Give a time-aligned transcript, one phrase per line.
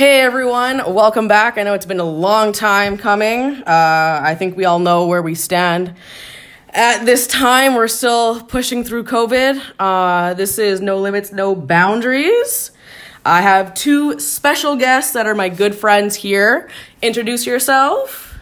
[0.00, 1.58] Hey everyone, welcome back.
[1.58, 3.56] I know it's been a long time coming.
[3.56, 5.94] Uh, I think we all know where we stand.
[6.70, 9.62] At this time, we're still pushing through COVID.
[9.78, 12.70] Uh, this is No Limits, No Boundaries.
[13.26, 16.70] I have two special guests that are my good friends here.
[17.02, 18.38] Introduce yourself.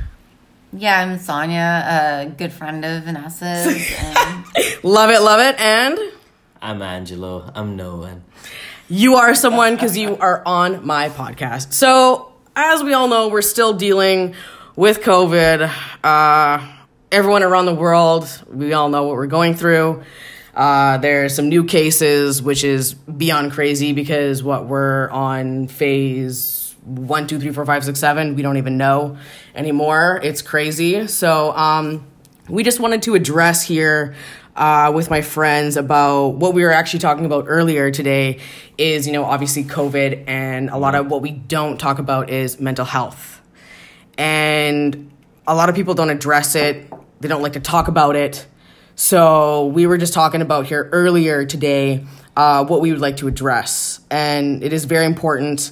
[0.72, 3.66] Yeah, I'm Sonia, a good friend of Vanessa's.
[3.98, 5.58] And Love it, love it.
[5.58, 5.98] And
[6.62, 7.50] I'm Angelo.
[7.52, 8.20] I'm Noah.
[8.88, 11.74] You are someone because you are on my podcast.
[11.74, 14.34] So, as we all know, we're still dealing
[14.76, 15.70] with COVID.
[16.02, 16.66] Uh,
[17.12, 20.02] everyone around the world, we all know what we're going through.
[20.54, 27.26] Uh, there's some new cases, which is beyond crazy because what we're on phase one,
[27.26, 28.34] two, three, four, five, six, seven.
[28.34, 29.18] We don't even know
[29.54, 30.18] anymore.
[30.22, 31.06] It's crazy.
[31.08, 32.06] So, um,
[32.48, 34.14] we just wanted to address here
[34.58, 38.40] uh, with my friends about what we were actually talking about earlier today
[38.76, 42.58] is, you know, obviously COVID, and a lot of what we don't talk about is
[42.58, 43.40] mental health.
[44.18, 45.12] And
[45.46, 48.46] a lot of people don't address it, they don't like to talk about it.
[48.96, 52.04] So we were just talking about here earlier today
[52.36, 54.00] uh, what we would like to address.
[54.10, 55.70] And it is very important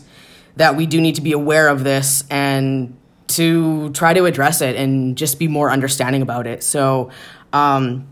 [0.54, 2.96] that we do need to be aware of this and
[3.28, 6.62] to try to address it and just be more understanding about it.
[6.62, 7.10] So,
[7.52, 8.06] um,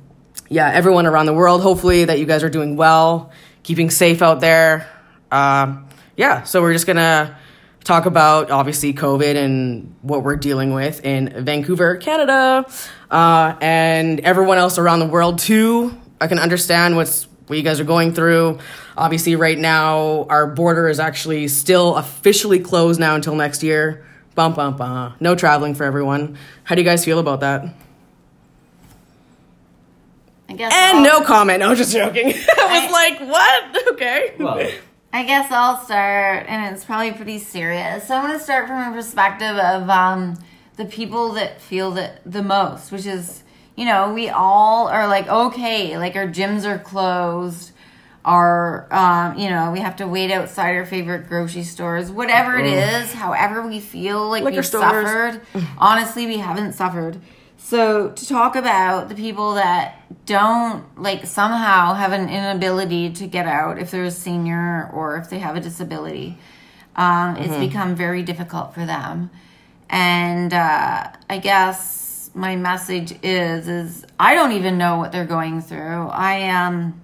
[0.55, 3.33] yeah, everyone around the world, hopefully that you guys are doing well,
[3.65, 4.89] keeping safe out there.
[5.29, 5.79] Uh,
[6.17, 7.37] yeah, so we're just gonna
[7.83, 12.65] talk about obviously COVID and what we're dealing with in Vancouver, Canada,
[13.11, 15.93] uh, and everyone else around the world too.
[16.21, 18.61] I can understand what's what you guys are going through.
[18.97, 24.07] Obviously, right now our border is actually still officially closed now until next year.
[24.37, 25.15] Bum bum bum.
[25.19, 26.39] No traveling for everyone.
[26.63, 27.84] How do you guys feel about that?
[30.49, 31.61] I guess And I'll, no comment.
[31.61, 32.27] No, just joking.
[32.59, 33.93] I was like, what?
[33.95, 34.35] Okay.
[34.39, 34.71] Well,
[35.13, 38.09] I guess I'll start, and it's probably pretty serious.
[38.09, 40.37] So I'm going to start from a perspective of um,
[40.77, 43.43] the people that feel it the most, which is,
[43.77, 47.71] you know, we all are like, okay, like our gyms are closed.
[48.25, 52.11] Our, um, you know, we have to wait outside our favorite grocery stores.
[52.11, 55.07] Whatever it is, however we feel like Liquor we've stores.
[55.07, 55.41] suffered.
[55.79, 57.21] Honestly, we haven't suffered.
[57.65, 63.47] So to talk about the people that don't like somehow have an inability to get
[63.47, 66.37] out if they're a senior or if they have a disability,
[66.95, 69.31] um, it's become very difficult for them.
[69.89, 75.63] And uh, I guess my message is is I don't even know what they're going
[75.63, 76.09] through.
[76.09, 77.01] I am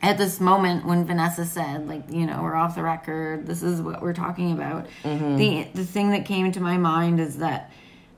[0.00, 3.82] at this moment when Vanessa said, like, you know, we're off the record, this is
[3.82, 4.86] what we're talking about.
[5.36, 7.70] The the thing that came to my mind is that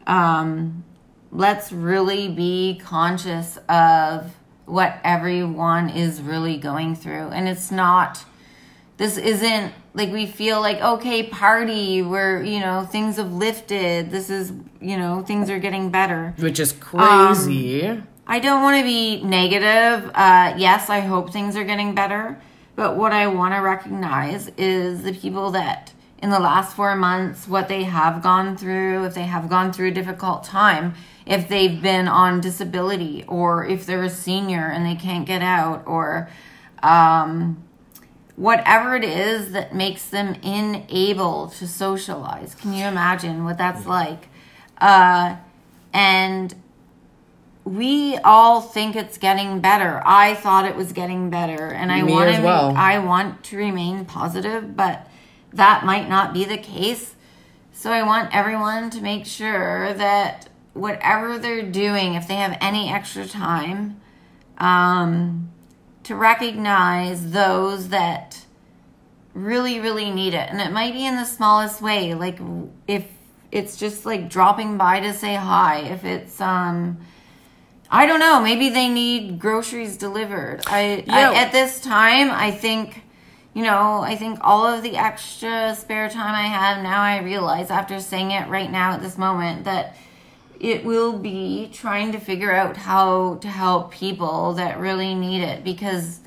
[0.06, 0.84] um,
[1.30, 7.28] let's really be conscious of what everyone is really going through.
[7.28, 8.24] And it's not
[8.96, 14.30] this isn't like we feel like okay party where you know things have lifted this
[14.30, 18.02] is you know things are getting better Which is crazy.
[18.26, 20.10] I don't want to be negative.
[20.12, 22.40] Uh, yes, I hope things are getting better.
[22.74, 25.92] But what I want to recognize is the people that
[26.22, 29.88] in the last four months, what they have gone through, if they have gone through
[29.88, 30.94] a difficult time,
[31.26, 35.82] if they've been on disability, or if they're a senior and they can't get out,
[35.86, 36.30] or
[36.82, 37.62] um,
[38.36, 42.54] whatever it is that makes them unable to socialize.
[42.54, 44.28] Can you imagine what that's like?
[44.78, 45.36] Uh,
[45.92, 46.54] and
[47.64, 50.00] we all think it's getting better.
[50.06, 52.42] I thought it was getting better, and I Me want to.
[52.42, 52.74] Well.
[52.76, 55.08] I want to remain positive, but
[55.52, 57.14] that might not be the case.
[57.72, 62.90] So I want everyone to make sure that whatever they're doing, if they have any
[62.90, 64.00] extra time,
[64.58, 65.50] um,
[66.04, 68.44] to recognize those that
[69.34, 70.48] really, really need it.
[70.50, 72.38] And it might be in the smallest way, like
[72.86, 73.06] if
[73.52, 76.98] it's just like dropping by to say hi, if it's um
[77.90, 80.62] I don't know, maybe they need groceries delivered.
[80.66, 81.04] I.
[81.08, 83.02] I at this time I think
[83.56, 87.70] you know, I think all of the extra spare time I have now I realize
[87.70, 89.96] after saying it right now at this moment that
[90.60, 95.64] it will be trying to figure out how to help people that really need it
[95.64, 96.20] because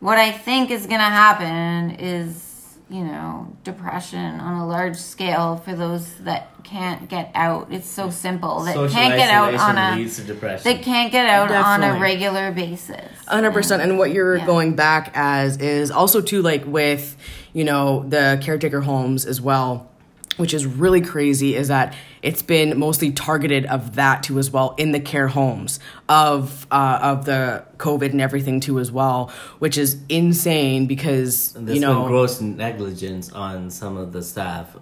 [0.00, 2.45] what I think is going to happen is,
[2.88, 7.66] you know, depression on a large scale for those that can't get out.
[7.72, 10.62] It's so simple that social can't get out on a leads to depression.
[10.72, 13.10] that can't get out on a regular basis.
[13.26, 13.82] hundred percent.
[13.82, 14.46] And what you're Yeah.
[14.46, 17.16] going back as is also too like with
[17.52, 19.88] you know the caretaker homes as well.
[20.36, 24.74] Which is really crazy is that it's been mostly targeted of that too as well
[24.76, 29.78] in the care homes of uh, of the covid and everything too as well which
[29.78, 34.76] is insane because you know been gross negligence on some of the staff.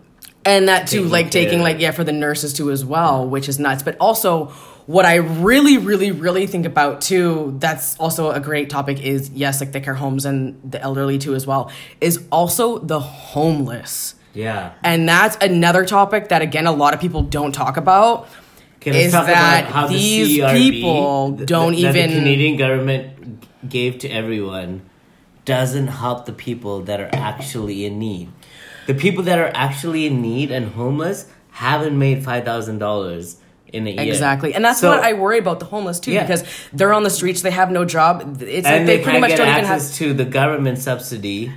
[0.45, 3.49] and that too taking like taking like yeah for the nurses too as well which
[3.49, 3.83] is nuts.
[3.83, 4.53] But also
[4.87, 9.61] what i really really really think about too that's also a great topic is yes
[9.61, 11.73] like the care homes and the elderly too as well
[12.03, 14.73] is also the homeless Yeah.
[14.83, 18.29] and that's another topic that again a lot of people don't talk about
[18.79, 22.57] Okay, let's is talk that about how these the CRB, people don't even the Canadian
[22.59, 24.83] government gave to everyone
[25.47, 28.31] doesn't help the people that are actually in need.
[28.87, 33.37] The people that are actually in need and homeless haven't made five thousand dollars
[33.73, 34.03] in a year.
[34.03, 36.23] Exactly, and that's So- what I worry about the homeless too, Yeah.
[36.23, 38.39] because they're on the streets, they have no job.
[38.43, 39.77] It's like and they, they, pretty much don't even have.
[39.79, 41.53] access to the government subsidy.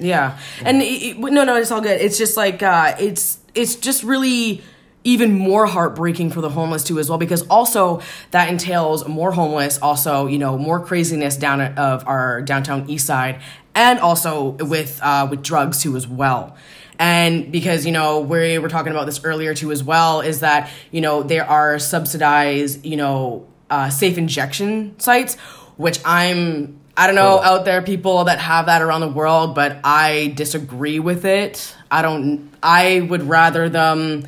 [0.00, 2.00] Yeah, and it, it- no, no, it's all good.
[2.00, 4.62] It's just like uh, it's it's just really
[5.04, 8.00] even more heartbreaking for the homeless too as well because also
[8.32, 13.40] that entails more homeless also you know more craziness down of our downtown east side
[13.74, 16.56] and also with uh, with drugs too as well.
[16.98, 20.70] And because you know we were talking about this earlier too as well is that
[20.90, 25.36] you know there are subsidized you know uh, safe injection sites
[25.76, 29.80] which i'm i don't know out there people that have that around the world but
[29.84, 31.74] i disagree with it.
[31.90, 34.26] I don't i would rather them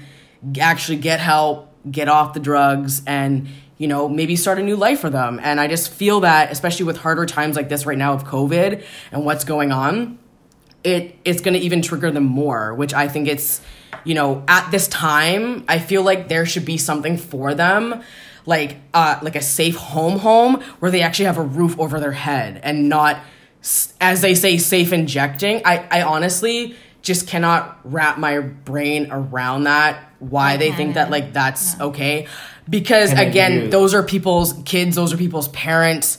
[0.60, 3.48] actually get help get off the drugs and
[3.78, 5.38] you know maybe start a new life for them.
[5.42, 8.84] And i just feel that especially with harder times like this right now of covid
[9.12, 10.18] and what's going on
[10.84, 13.60] it it's going to even trigger them more which i think it's
[14.04, 18.02] you know at this time i feel like there should be something for them
[18.46, 22.12] like uh like a safe home home where they actually have a roof over their
[22.12, 23.18] head and not
[24.00, 25.62] as they say safe injecting.
[25.64, 31.10] I i honestly just cannot wrap my brain around that why I they think that
[31.10, 32.28] like that's okay.
[32.68, 36.18] Because Can again those are people's kids those are people's parents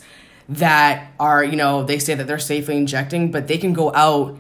[0.50, 4.38] that are you know they say that they're safely injecting but they can go out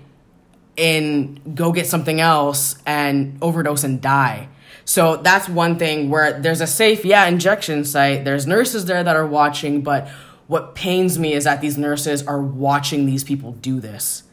[0.78, 4.50] and go get something else and overdose and die.
[4.86, 8.25] So that's one thing where there's a safe, yeah, injection site.
[8.25, 10.10] There's nurses there that are watching, but
[10.48, 14.24] what pains me is that these nurses are watching these people do this.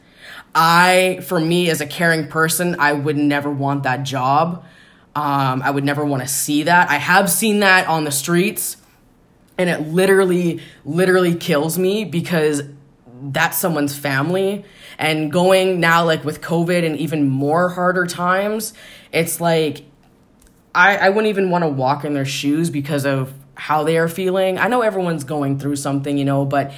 [0.54, 4.64] I, for me, as a caring person, I would never want that job.
[5.14, 6.90] Um, I would never want to see that.
[6.90, 8.76] I have seen that on the streets,
[9.56, 12.62] and it literally, literally kills me because
[13.22, 14.64] that's someone's family.
[15.00, 18.74] And going now, like with COVID and even more harder times,
[19.12, 19.84] it's like
[20.74, 24.08] I, I wouldn't even want to walk in their shoes because of how they are
[24.08, 24.58] feeling.
[24.58, 26.72] I know everyone's going through something, you know, but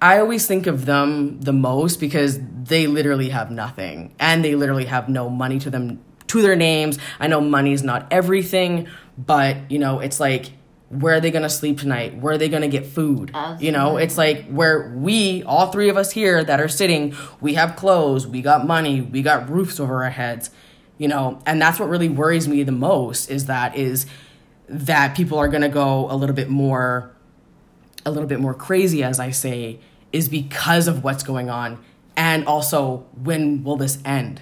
[0.00, 4.84] I always think of them the most because they literally have nothing and they literally
[4.84, 6.98] have no money to them to their names.
[7.18, 8.88] I know money's not everything,
[9.18, 10.52] but you know, it's like
[10.88, 12.16] where are they going to sleep tonight?
[12.16, 13.32] Where are they going to get food?
[13.58, 17.54] You know, it's like where we, all three of us here that are sitting, we
[17.54, 20.50] have clothes, we got money, we got roofs over our heads
[20.98, 24.06] you know and that's what really worries me the most is that is
[24.68, 27.10] that people are going to go a little bit more
[28.04, 29.78] a little bit more crazy as i say
[30.12, 31.78] is because of what's going on
[32.16, 34.40] and also when will this end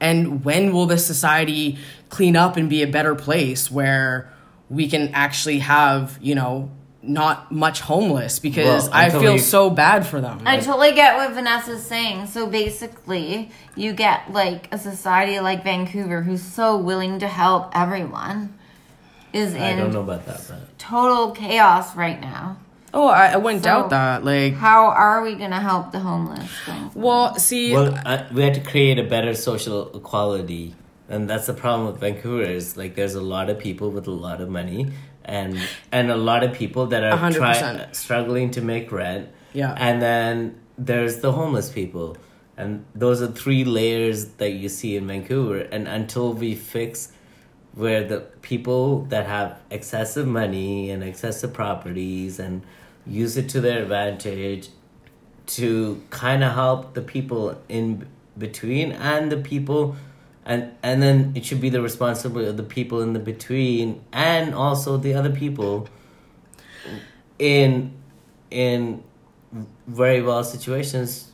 [0.00, 1.78] and when will this society
[2.08, 4.32] clean up and be a better place where
[4.70, 6.70] we can actually have you know
[7.02, 11.16] not much homeless because Well, i until feel so bad for them I totally get
[11.16, 12.26] what Vanessa's saying.
[12.26, 18.54] So basically, you get like a society like Vancouver who's so willing to help everyone
[19.32, 22.58] is I don't know in about that, but total chaos right now.
[22.92, 26.00] oh i, I wouldn't So- doubt that like How are we going to help the
[26.00, 26.50] homeless?
[26.94, 30.74] well see well, uh, we had to create a better social equality,
[31.10, 32.42] and that's the problem with Vancouver.
[32.42, 34.92] Is like there's a lot of people with a lot of money,
[35.24, 35.58] and
[35.92, 39.28] and a lot of people that are try, struggling to make rent.
[39.52, 39.74] Yeah.
[39.76, 42.16] and then there's the homeless people,
[42.56, 45.58] and those are three layers that you see in Vancouver.
[45.58, 47.12] And until we fix
[47.74, 52.62] where the people that have excessive money and excessive properties and
[53.06, 54.68] use it to their advantage
[55.46, 58.06] to kind of help the people in
[58.38, 59.96] between and the people
[60.44, 64.54] and and then it should be the responsibility of the people in the between and
[64.54, 65.88] also the other people
[67.38, 67.92] in
[68.50, 69.02] in
[69.86, 71.32] very well situations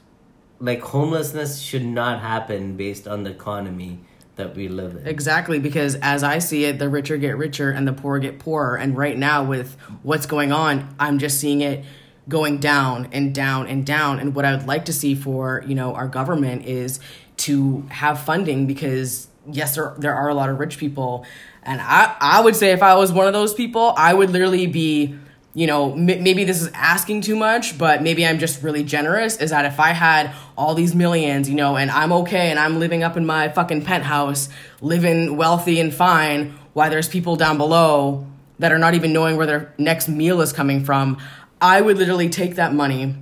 [0.58, 4.00] like homelessness should not happen based on the economy
[4.36, 7.88] that we live in Exactly, because as I see it, the richer get richer and
[7.88, 8.76] the poor get poorer.
[8.76, 11.84] And right now, with what's going on, I'm just seeing it
[12.28, 14.18] going down and down and down.
[14.18, 17.00] And what I would like to see for you know our government is
[17.38, 21.24] to have funding because yes, there there are a lot of rich people,
[21.62, 24.66] and I I would say if I was one of those people, I would literally
[24.66, 25.16] be.
[25.54, 29.38] You know, m- maybe this is asking too much, but maybe I'm just really generous.
[29.38, 32.78] Is that if I had all these millions, you know, and I'm okay and I'm
[32.78, 34.50] living up in my fucking penthouse,
[34.82, 38.26] living wealthy and fine, while there's people down below
[38.58, 41.16] that are not even knowing where their next meal is coming from,
[41.58, 43.14] I would literally take that money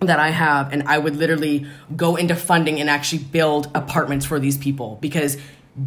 [0.00, 4.38] that I have and I would literally go into funding and actually build apartments for
[4.40, 5.36] these people because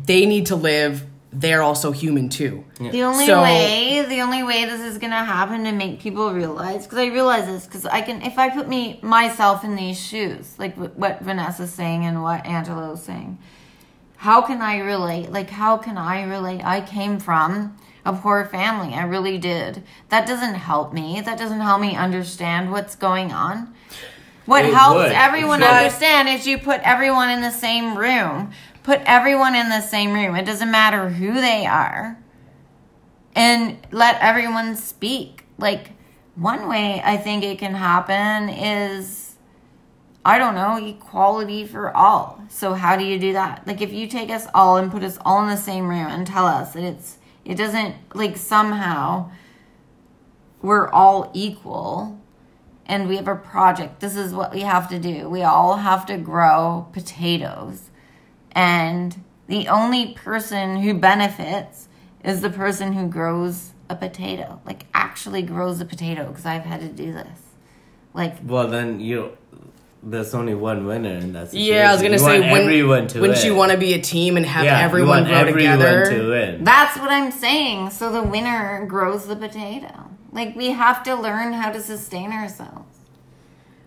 [0.05, 1.03] they need to live.
[1.31, 2.63] They're also human too.
[2.79, 6.83] The only So- way, the only way this is gonna happen to make people realize,
[6.83, 10.53] because I realize this, because I can, if I put me myself in these shoes,
[10.59, 13.39] like wh- what Vanessa's saying and what Angelo's saying,
[14.17, 15.31] how can I relate?
[15.31, 16.63] Like, how can I relate?
[16.63, 18.93] I came from a poor family.
[18.93, 19.83] I really did.
[20.09, 21.21] That doesn't help me.
[21.21, 23.73] That doesn't help me understand what's going on.
[24.45, 25.11] What It helps would.
[25.13, 28.51] everyone But- understand is you put everyone in the same room.
[28.83, 30.35] Put everyone in the same room.
[30.35, 32.17] It doesn't matter who they are.
[33.35, 35.45] And let everyone speak.
[35.57, 35.91] Like,
[36.35, 39.21] one way I think it can happen is
[40.25, 42.41] I don't know, equality for all.
[42.47, 43.67] So how do you do that?
[43.67, 46.25] Like if you take us all and put us all in the same room and
[46.25, 49.31] tell us that it's it doesn't like somehow
[50.61, 52.19] we're all equal
[52.85, 53.99] and we have a project.
[53.99, 55.29] This is what we have to do.
[55.29, 57.89] We all have to grow potatoes.
[58.51, 61.87] And the only person who benefits
[62.23, 64.61] is the person who grows a potato.
[64.65, 67.39] Like actually grows a potato because I've had to do this.
[68.13, 69.37] Like Well, then you.
[70.05, 71.73] There's only one winner in that situation.
[71.75, 73.45] Yeah, I was gonna You say want when, everyone to wouldn't win.
[73.47, 76.05] you want to be a team and have yeah, you everyone want grow everyone together?
[76.11, 76.63] to win.
[76.65, 77.91] That's what I'm saying.
[77.91, 80.09] So the winner grows the potato.
[80.33, 82.97] Like we have to learn how to sustain ourselves.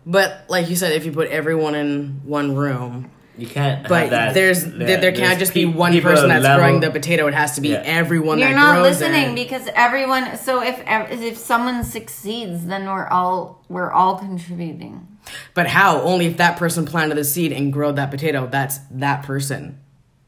[0.06, 3.80] But like you said, if you put everyone in one room, You can't.
[3.80, 6.64] have but that- there's yeah, there, there can't there's just be one person that's level-
[6.64, 7.26] growing the potato.
[7.26, 7.82] It has to be Yeah.
[7.84, 9.34] everyone You're that not grows listening it.
[9.34, 10.36] because everyone.
[10.38, 15.06] So if if someone succeeds, then we're all we're all contributing.
[15.54, 16.00] But how?
[16.02, 18.46] Only if that person planted the seed and growed that potato.
[18.50, 19.78] That's that person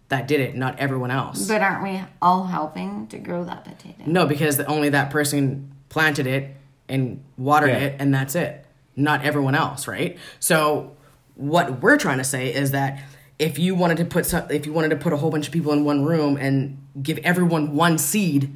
[0.09, 1.47] that did it, not everyone else.
[1.47, 4.05] But aren't we all helping to grow that potato?
[4.07, 6.57] no, because only that person planted it
[6.89, 7.77] and watered Yeah.
[7.77, 8.65] it, and that's it.
[8.97, 10.17] Not everyone else, right?
[10.41, 10.93] So
[11.39, 13.03] what we're trying to say is that
[13.39, 15.53] if you wanted to put some, if you wanted to put a whole bunch of
[15.53, 18.55] people in one room and give everyone one seed,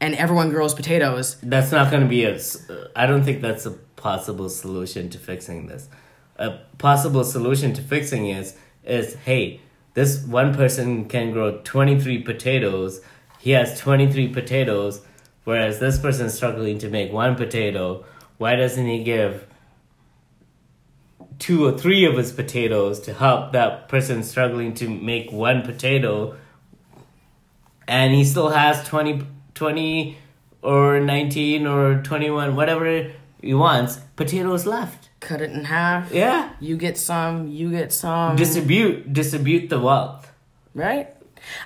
[0.00, 2.34] and everyone grows potatoes, That's not going to be a.
[2.34, 5.88] s- uh, I don't think that's a possible solution to fixing this.
[6.36, 9.60] A possible solution to fixing is is hey,
[9.94, 13.00] this one person can grow twenty three potatoes.
[13.38, 15.00] He has twenty three potatoes,
[15.44, 18.04] whereas this person is struggling to make one potato.
[18.38, 19.46] Why doesn't he give
[21.38, 26.36] two or three of his potatoes to help that person struggling to make one potato?
[27.86, 30.16] and he still has 20, 20
[30.62, 33.10] or 19 or 21 whatever
[33.42, 36.10] he wants potatoes left cut it in half.
[36.10, 38.36] yeah You get some, you get some.
[38.36, 40.32] distribute distribute the wealth
[40.74, 41.08] right?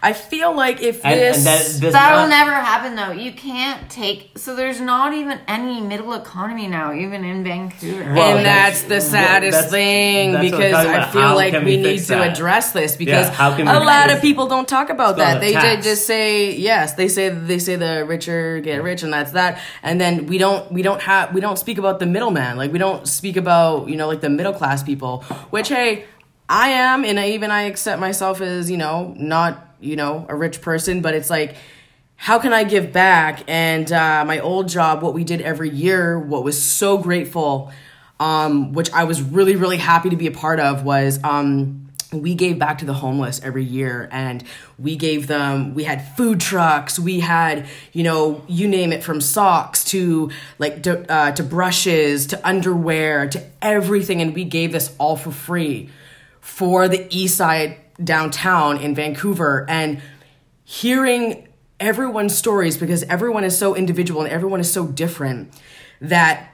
[0.02, 3.10] I feel like if and, this and that does That'll not, never happen though.
[3.12, 4.36] You can't take.
[4.38, 8.14] So there's not even any middle economy now, even in Vancouver.
[8.14, 11.58] Well, and that's the well, saddest that's- thing that's because I feel How like we,
[11.60, 12.32] we need fix to that?
[12.32, 15.40] address this because Yeah, how can a we lot of people don't talk about that.
[15.40, 15.84] They ju- tax.
[15.84, 16.94] just say yes.
[16.94, 19.60] They say they say the richer get rich and that's that.
[19.82, 22.56] And then we don't we don't have we don't speak about the middleman.
[22.56, 25.22] Like we don't speak about you know like the middle class people.
[25.50, 26.04] Which hey,
[26.48, 30.34] I am and I, even I accept myself as you know not you know a
[30.34, 31.56] rich person, but it's like
[32.20, 33.44] how can I give back?
[33.46, 37.72] And uh, my old job, what we did every year, what was so grateful,
[38.18, 42.34] um, which I was really, really happy to be a part of, was um, we
[42.34, 44.08] gave back to the homeless every year.
[44.10, 44.42] And
[44.80, 49.20] we gave them, we had food trucks, we had, you know, you name it from
[49.20, 54.20] socks to like to, uh, to brushes to underwear to everything.
[54.20, 55.88] And we gave this all for free
[56.40, 59.66] for the east side downtown in Vancouver.
[59.68, 60.00] And
[60.64, 61.48] hearing
[61.80, 65.52] everyone's stories because everyone is so individual and everyone is so different
[66.00, 66.50] that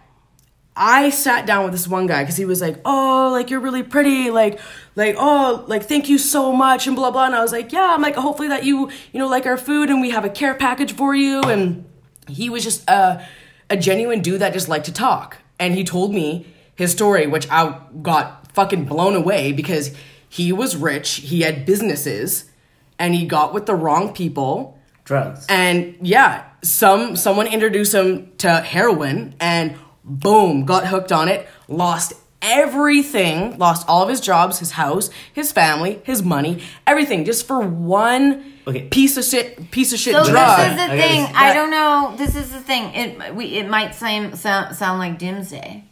[0.76, 3.84] I sat down with this one guy because he was like, "Oh, like you're really
[3.84, 4.58] pretty, like,
[4.96, 7.26] like oh, like thank you so much," and blah blah.
[7.26, 9.88] And I was like, "Yeah, I'm like hopefully that you, you know, like our food
[9.88, 11.84] and we have a care package for you." And
[12.26, 13.24] he was just a,
[13.70, 17.48] a genuine dude that just liked to talk, and he told me his story, which
[17.50, 19.94] I got fucking blown away because
[20.36, 22.50] he was rich, he had businesses,
[22.98, 28.48] and he got with the wrong people drugs and yeah some someone introduced him to
[28.62, 34.72] heroin and boom got hooked on it lost everything, lost all of his jobs, his
[34.72, 38.82] house, his family, his money, everything, just for one Okay.
[38.88, 40.58] piece of shit, piece of shit So drug.
[40.58, 41.20] this is the thing.
[41.26, 42.14] I, that- don't know.
[42.16, 42.94] This is the thing.
[42.94, 45.84] It we it might sound sound, sound like doomsday,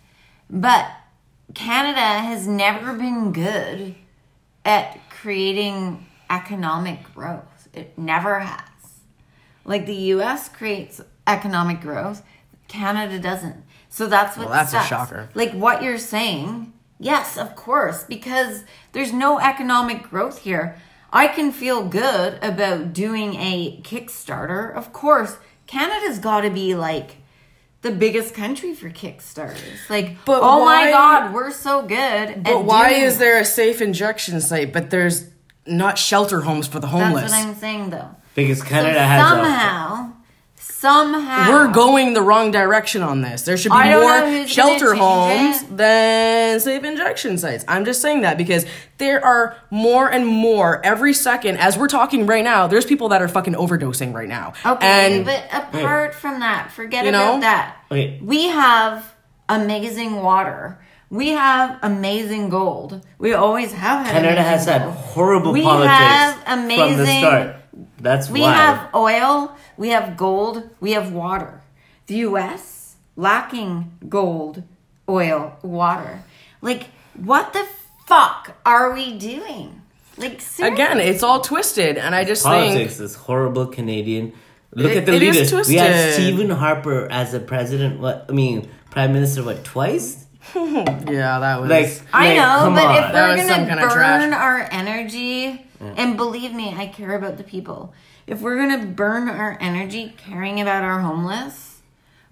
[0.51, 0.87] but
[1.55, 3.95] Canada has never been good
[4.65, 7.69] at creating economic growth.
[7.73, 8.69] It never has.
[9.65, 10.49] Like the U.S.
[10.49, 12.23] creates economic growth,
[12.69, 13.65] Canada doesn't.
[13.89, 15.29] So that's what Well, that's a shocker.
[15.35, 20.77] Like what you're saying, yes, of course, because there's no economic growth here.
[21.13, 24.75] I can feel good about doing a Kickstarter.
[24.75, 27.19] Of course, Canada's got to be like
[27.83, 29.89] the biggest country for Kickstarters.
[29.91, 32.43] Like, But oh why- my God, we're so good.
[32.45, 35.29] but why is there a safe injection site, but there's
[35.67, 37.31] not shelter homes for the homeless?
[37.31, 38.09] That's what I'm saying, though.
[38.35, 40.13] Because Canada so has a, somehow,
[40.63, 43.43] somehow We're going the wrong direction on this.
[43.43, 45.77] There should be I don't know more shelter homes it.
[45.77, 47.65] than safe injection sites.
[47.69, 48.67] I'm just saying that because
[48.99, 51.59] there are more and more every second.
[51.59, 54.55] As we're talking right now, there's people that are fucking overdosing right now.
[54.65, 57.41] Okay, and but apart from that, forget You about know?
[57.41, 57.77] that.
[57.91, 58.19] Okay.
[58.23, 59.15] We have
[59.49, 60.81] amazing water.
[61.11, 63.05] We have amazing gold.
[63.19, 67.57] We always have had Canada amazing has had horrible We politics have from the start.
[68.01, 68.53] That's We why.
[68.53, 71.63] have oil, we have gold, we have water.
[72.07, 74.63] The US lacking gold,
[75.09, 76.23] oil, water.
[76.61, 77.67] Like what the
[78.07, 79.81] fuck are we doing?
[80.19, 80.69] Like seriously.
[80.69, 84.33] again, it's all twisted, and I just think politics is horrible Canadian.
[84.75, 85.69] Look It- at the it is leaders.
[85.69, 86.13] We had.
[86.15, 88.01] Stephen Harper as a president.
[88.01, 89.43] What I mean, prime minister.
[89.43, 90.27] What twice?
[90.55, 92.97] yeah, that was Like I like, know, but on.
[92.97, 94.23] if That we're gonna kind of trash.
[94.23, 95.95] burn our energy, Mm.
[95.97, 97.93] and believe me, I care about the people.
[98.27, 101.81] If we're gonna burn our energy caring about our homeless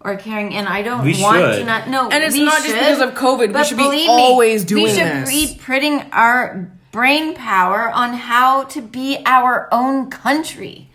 [0.01, 1.59] or caring, and I don't We want should.
[1.59, 3.83] to not no, And it's we not just because of COVID, we but should be
[3.83, 5.29] believe always we doing should this.
[5.29, 10.89] be putting our brain power on how to be our own country.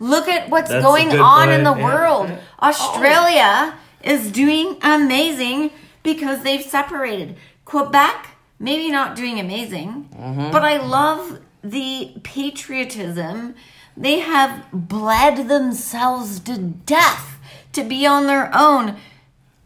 [0.00, 1.84] Look at what's That's going good on in the yeah.
[1.84, 2.30] world.
[2.30, 2.68] Oh.
[2.68, 5.70] Australia is doing amazing
[6.02, 7.36] because they've separated.
[7.64, 10.50] Quebec, maybe not doing amazing, mm-hmm.
[10.50, 13.54] but I love the patriotism.
[13.96, 17.38] They have bled themselves to death
[17.72, 18.96] to be on their own.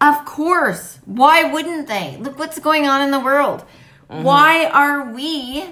[0.00, 0.98] Of course.
[1.04, 2.16] Why wouldn't they?
[2.20, 3.64] Look what's going on in the world.
[4.10, 4.22] Mm-hmm.
[4.22, 5.64] Why are we?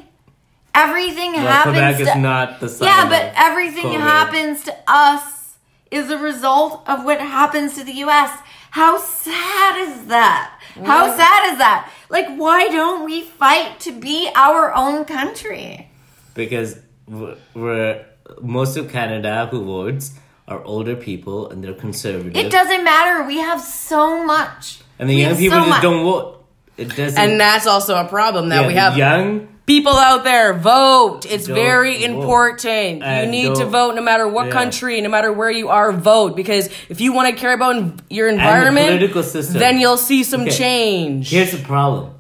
[0.75, 4.01] Everything happens Quebec to is not the yeah, but everything COVID.
[4.01, 5.57] happens to us
[5.91, 8.37] is a result of what happens to the U.S.
[8.71, 10.61] How sad is that?
[10.85, 11.17] How mm.
[11.17, 11.93] sad is that?
[12.09, 15.91] Like, why don't we fight to be our own country?
[16.35, 18.05] Because we're, we're
[18.43, 20.13] most of Canada who votes
[20.49, 22.37] are older people and they're conservative.
[22.37, 23.25] It doesn't matter.
[23.27, 24.81] We have so much.
[24.99, 25.83] and the We young people so just much.
[25.83, 26.45] don't vote.
[26.77, 27.19] It doesn't.
[27.19, 29.47] and that's also a problem that yeah, we have young.
[29.65, 31.25] people out there vote.
[31.25, 32.11] It's Don't very vote.
[32.11, 33.03] important.
[33.05, 34.53] you need to vote no matter what yeah.
[34.53, 35.93] country, no matter where you are.
[35.93, 39.61] Vote because if you want to care about en- your the environment, political system.
[39.61, 40.51] then you'll see some Okay.
[40.51, 41.31] change.
[41.31, 42.13] Here's the problem.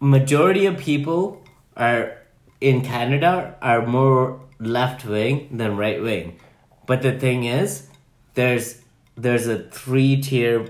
[0.00, 1.44] Majority of people
[1.76, 2.16] are
[2.62, 6.38] in Canada are more left wing than right wing.
[6.86, 7.88] But the thing is,
[8.34, 8.80] there's
[9.16, 10.68] there's a three tier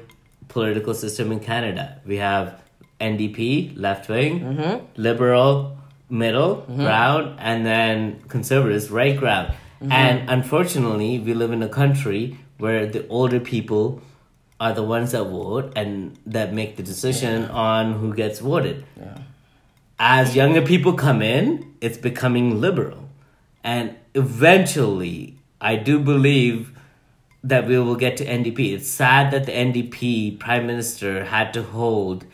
[0.49, 2.01] political system in Canada.
[2.05, 2.61] We have
[3.01, 4.87] NDP, left wing, Mm-hmm.
[4.97, 5.77] liberal,
[6.09, 9.49] middle ground, and then conservatives, right ground.
[9.81, 9.93] Mm-hmm.
[9.93, 14.01] And unfortunately, we live in a country where the older people
[14.61, 18.85] are the ones that vote and that make the decision on who gets voted.
[20.05, 23.09] As younger people come in, it's becoming liberal.
[23.63, 26.77] And eventually, I do believe
[27.45, 28.75] that we will get to NDP.
[28.75, 32.27] It's sad that the NDP prime minister had to hold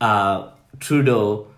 [0.00, 1.48] uh, Trudeau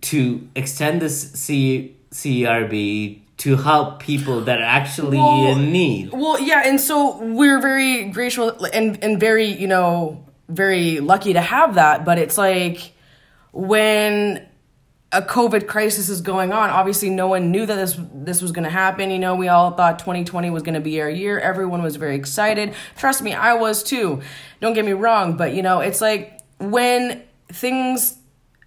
[0.00, 6.12] to extend this C- CRB to help people that are actually Well, in need.
[6.14, 11.42] Well, yeah, and so we're very grateful and and very you know very lucky to
[11.42, 12.06] have that.
[12.06, 12.95] But it's like
[13.56, 14.46] when
[15.12, 16.68] a COVID crisis is going on.
[16.68, 19.10] Obviously, no one knew that this this was going to happen.
[19.10, 21.38] You know, we all thought 2020 was going to be our year.
[21.38, 22.74] Everyone was very excited.
[22.96, 24.20] Trust me, I was too.
[24.60, 28.18] Don't get me wrong, but you know, it's like when things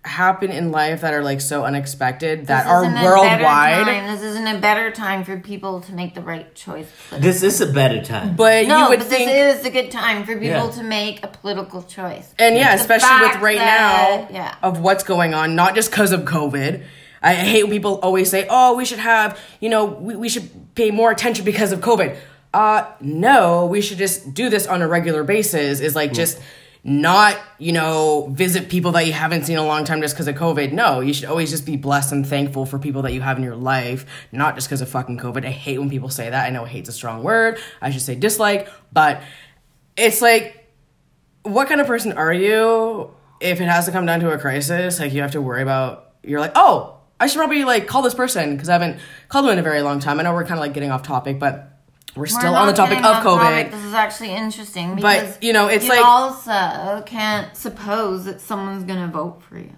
[0.06, 3.42] happen in life that are like so unexpected that This are isn't a worldwide.
[3.86, 4.16] better time.
[4.16, 6.88] This isn't a better time for people to make the right choice.
[7.12, 8.36] This is a better time.
[8.38, 10.72] But no, you would but think this is a good time for people Yeah.
[10.72, 12.34] to make a political choice.
[12.40, 14.56] And yeah, The especially with right that- now yeah.
[14.64, 16.82] of what's going on, not just because of COVID.
[17.22, 20.50] I hate when people always say, "Oh, we should have, you know, we, we should
[20.76, 22.16] pay more attention because of COVID."
[22.54, 25.82] Uh, no, we should just do this on a regular basis.
[25.82, 26.40] Is like just
[26.84, 30.28] not, you know, visit people that you haven't seen in a long time just because
[30.28, 30.72] of COVID.
[30.72, 33.44] No, you should always just be blessed and thankful for people that you have in
[33.44, 35.46] your life, not just because of fucking COVID.
[35.46, 36.46] I hate when people say that.
[36.46, 37.60] I know hate's a strong word.
[37.82, 39.22] I should say dislike, but
[39.98, 40.56] it's like,
[41.44, 45.00] what kind of person are you if it has to come down to a crisis?
[45.00, 48.14] Like, you have to worry about, you're like, oh, I should probably like call this
[48.14, 50.20] person because I haven't called them in a very long time.
[50.20, 51.69] I know we're kind of like getting off topic, but
[52.16, 53.40] we're still We're on the topic of off COVID.
[53.40, 53.72] topic.
[53.72, 58.84] This is actually interesting because you know, it's you like- also can't suppose that someone's
[58.84, 59.72] gonna vote for you.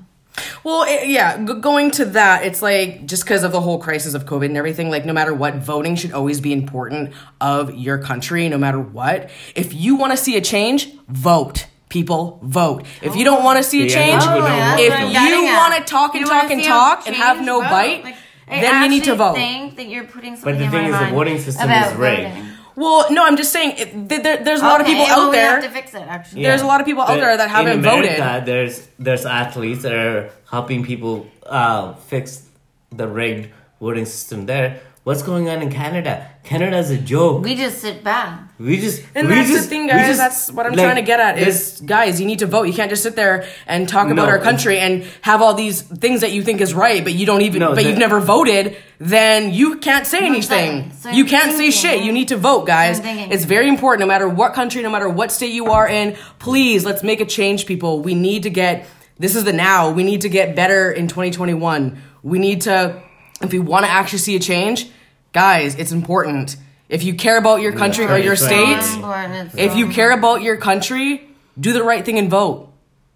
[0.64, 4.14] Well, it, yeah, g- going to that, it's like just because of the whole crisis
[4.14, 7.98] of COVID and everything, like no matter what, voting should always be important of your
[7.98, 9.30] country, no matter what.
[9.56, 11.68] If you want to see a change, vote.
[11.90, 12.86] People vote.
[13.02, 13.46] If you don't oh.
[13.46, 15.20] want to see a change, people don't yeah, if that's what I'm though.
[15.20, 17.70] getting you want to talk and talk and talk and have no vote.
[17.70, 18.16] bite, Like,
[18.52, 19.34] I then you need to vote.
[19.36, 21.92] think that you're putting something But the in thing my is, the voting system about
[21.94, 22.30] is rigged.
[22.36, 22.48] voting.
[22.76, 25.28] Well, no, I'm just saying, it, th- there, there's a lot of Okay, people well,
[25.28, 25.56] out we there.
[25.60, 26.04] have to fix it.
[26.08, 28.46] Actually, There's a lot of people out But there that haven't in America, voted.
[28.46, 32.48] There's there's athletes that are helping people uh, fix
[32.92, 33.50] the rigged
[33.82, 34.80] voting system there.
[35.04, 36.28] What's going on in Canada?
[36.44, 37.44] Canada's a joke.
[37.44, 38.40] we just sit back.
[38.60, 40.06] We just And we that's just, the thing, guys.
[40.06, 42.64] just- that's what I'm like, trying to get at is, guys, you need to vote.
[42.68, 46.22] You can't just sit there and talk about our country and have all these things
[46.22, 48.78] that you think is right, but you don't even, No, but the- you've never voted.
[49.00, 50.92] Then you can't say anything.
[51.00, 52.04] so you can't say shit.
[52.04, 53.02] You need to vote, guys.
[53.04, 54.02] It's very important.
[54.02, 57.26] No matter what country, no matter what state you are in, please let's make a
[57.26, 58.02] change, people.
[58.02, 58.86] We need to get.
[59.18, 59.90] This is the now.
[59.90, 61.98] We need to get better in 2021.
[62.22, 63.02] We need to,
[63.44, 64.90] if we want to actually see a change,
[65.34, 66.58] guys, it's important.
[66.90, 70.12] If you care about your country or your state, So important, it's if you care
[70.12, 72.72] about your country, do the right thing and vote.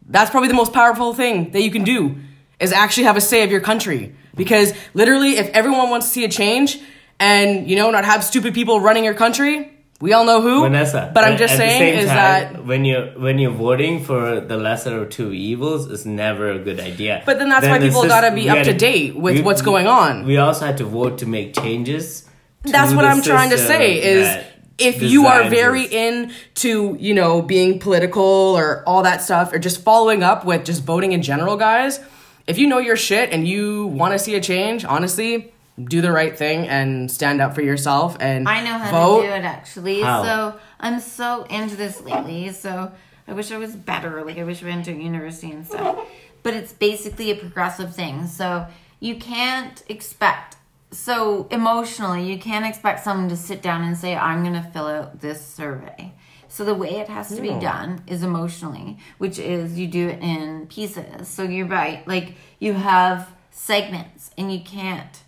[0.08, 2.16] That's probably the most powerful thing that you can do
[2.60, 4.16] is actually have a say of your country.
[4.36, 6.80] Because literally, if everyone wants to see a change
[7.20, 10.62] and you know not have stupid people running your country, we all know who.
[10.64, 11.12] Vanessa.
[11.14, 12.66] but I'm just saying is time, that.
[12.66, 16.80] when you're when you're voting for the lesser of two evils, it's never a good
[16.80, 17.24] idea.
[17.26, 20.26] But then that's why people gotta be up to date with we- what's going on.
[20.26, 22.24] We also had to vote to make changes.
[22.66, 24.46] to That's what I'm trying to say is
[24.78, 29.82] if you are very into, you know, being political or all that stuff or just
[29.84, 32.02] following up with just voting in general, guys,
[32.48, 36.12] if you know your shit and you want to see a change, honestly, do the
[36.12, 39.22] right thing and stand up for yourself and I know how vote.
[39.22, 40.02] to do it actually.
[40.02, 40.24] How?
[40.24, 42.52] So I'm so into this lately.
[42.52, 42.92] So
[43.28, 44.24] I wish I was better.
[44.24, 46.00] Like I wish I went to university and stuff.
[46.44, 48.28] But it's basically a progressive thing.
[48.28, 48.68] So
[49.00, 50.56] you can't expect
[50.92, 55.20] so emotionally you can't expect someone to sit down and say, I'm gonna fill out
[55.20, 56.14] this survey.
[56.48, 57.60] So the way it has to be hmm.
[57.60, 61.28] done is emotionally, which is you do it in pieces.
[61.28, 65.22] So you're right, like you have segments and you can't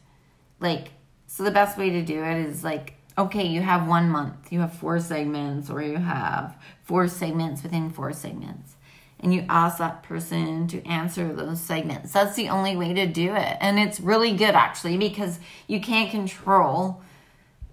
[0.60, 0.90] like
[1.28, 4.52] so the best way to do it is like okay you have one month.
[4.52, 8.76] You have four segments or you have four segments within four segments.
[9.20, 12.14] And you ask that person to answer those segments.
[12.14, 13.58] That's the only way to do it.
[13.60, 17.02] And it's really good actually because you can't control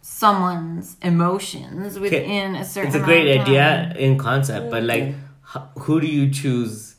[0.00, 3.42] someone's emotions within a certain It's a great time.
[3.42, 5.80] idea in concept, but like, mm-hmm.
[5.80, 6.96] who do you choose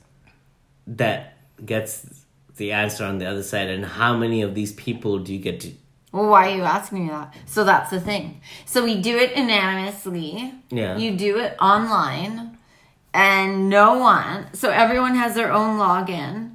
[0.88, 2.15] that gets
[2.58, 5.60] the answer on the other side, and how many of these people do you get
[5.62, 5.72] to?
[6.12, 7.36] Well, why are you asking me that?
[7.46, 8.42] So that's the thing.
[8.66, 10.54] So we do it anonymously.
[10.70, 10.98] Yeah.
[10.98, 12.58] You do it online,
[13.14, 14.54] and no one.
[14.54, 16.52] So everyone has their own login.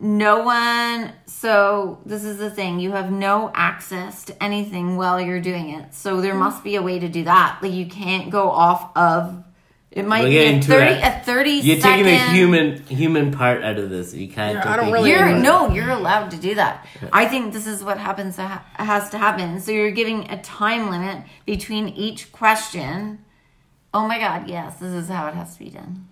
[0.00, 1.12] No one.
[1.26, 2.80] So this is the thing.
[2.80, 5.94] You have no access to anything while you're doing it.
[5.94, 7.58] So there must be a way to do that.
[7.62, 9.44] Like you can't go off of.
[9.92, 10.92] It might We're be a to thirty.
[10.94, 11.02] it.
[11.04, 11.50] A thirty.
[11.50, 14.14] You're taking the human human part out of this.
[14.14, 14.54] You can't.
[14.54, 16.86] Yeah, take I don't really- you're no, you're allowed to do that.
[17.12, 19.60] I think this is what happens to ha- has to happen.
[19.60, 23.18] So you're giving a time limit between each question.
[23.92, 26.06] Oh my god, yes, this is how it has to be done.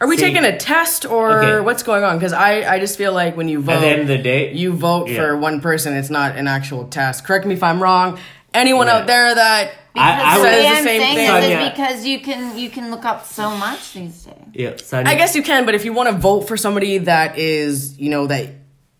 [0.00, 1.60] Are we See- taking a test or Okay.
[1.62, 2.16] what's going on?
[2.16, 4.54] Because I, I just feel like when you vote, At the end of the day,
[4.54, 5.16] you vote Yeah.
[5.18, 5.92] for one person.
[5.94, 7.26] It's not an actual test.
[7.26, 8.18] Correct me if I'm wrong.
[8.54, 8.94] Anyone Yeah.
[8.96, 11.16] out there that I- I Because the way Says the I'm same saying thing.
[11.16, 11.58] this Sonia.
[11.66, 14.34] is because you can you can look up so much these days.
[14.54, 17.38] Yeah, Sonia, I guess you can, but if you want to vote for somebody that
[17.38, 18.48] is, you know, that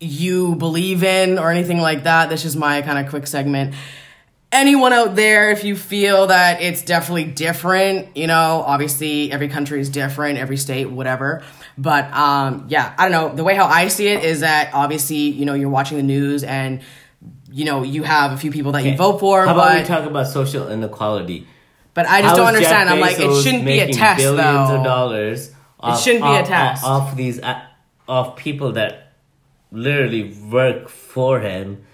[0.00, 3.74] you believe in or anything like that, this is my kind of quick segment.
[4.52, 9.80] Anyone out there, if you feel that it's definitely different, you know, obviously every country
[9.80, 11.42] is different, every state, whatever.
[11.76, 13.34] But um, yeah, I don't know.
[13.36, 16.44] The way how I see it is that obviously, you know, you're watching the news
[16.44, 16.80] and,
[17.56, 20.04] you know, you have a few people that you vote for, How about we talk
[20.04, 21.46] about social inequality?
[21.94, 22.90] but I just How don't understand.
[22.90, 24.76] I'm like, it shouldn't be a making test, billions though.
[24.76, 25.50] of dollars.
[25.80, 26.84] Off, shouldn't be a off- test.
[26.84, 27.62] Off, off these, uh,
[28.06, 29.12] of people that
[29.72, 31.84] literally work for him,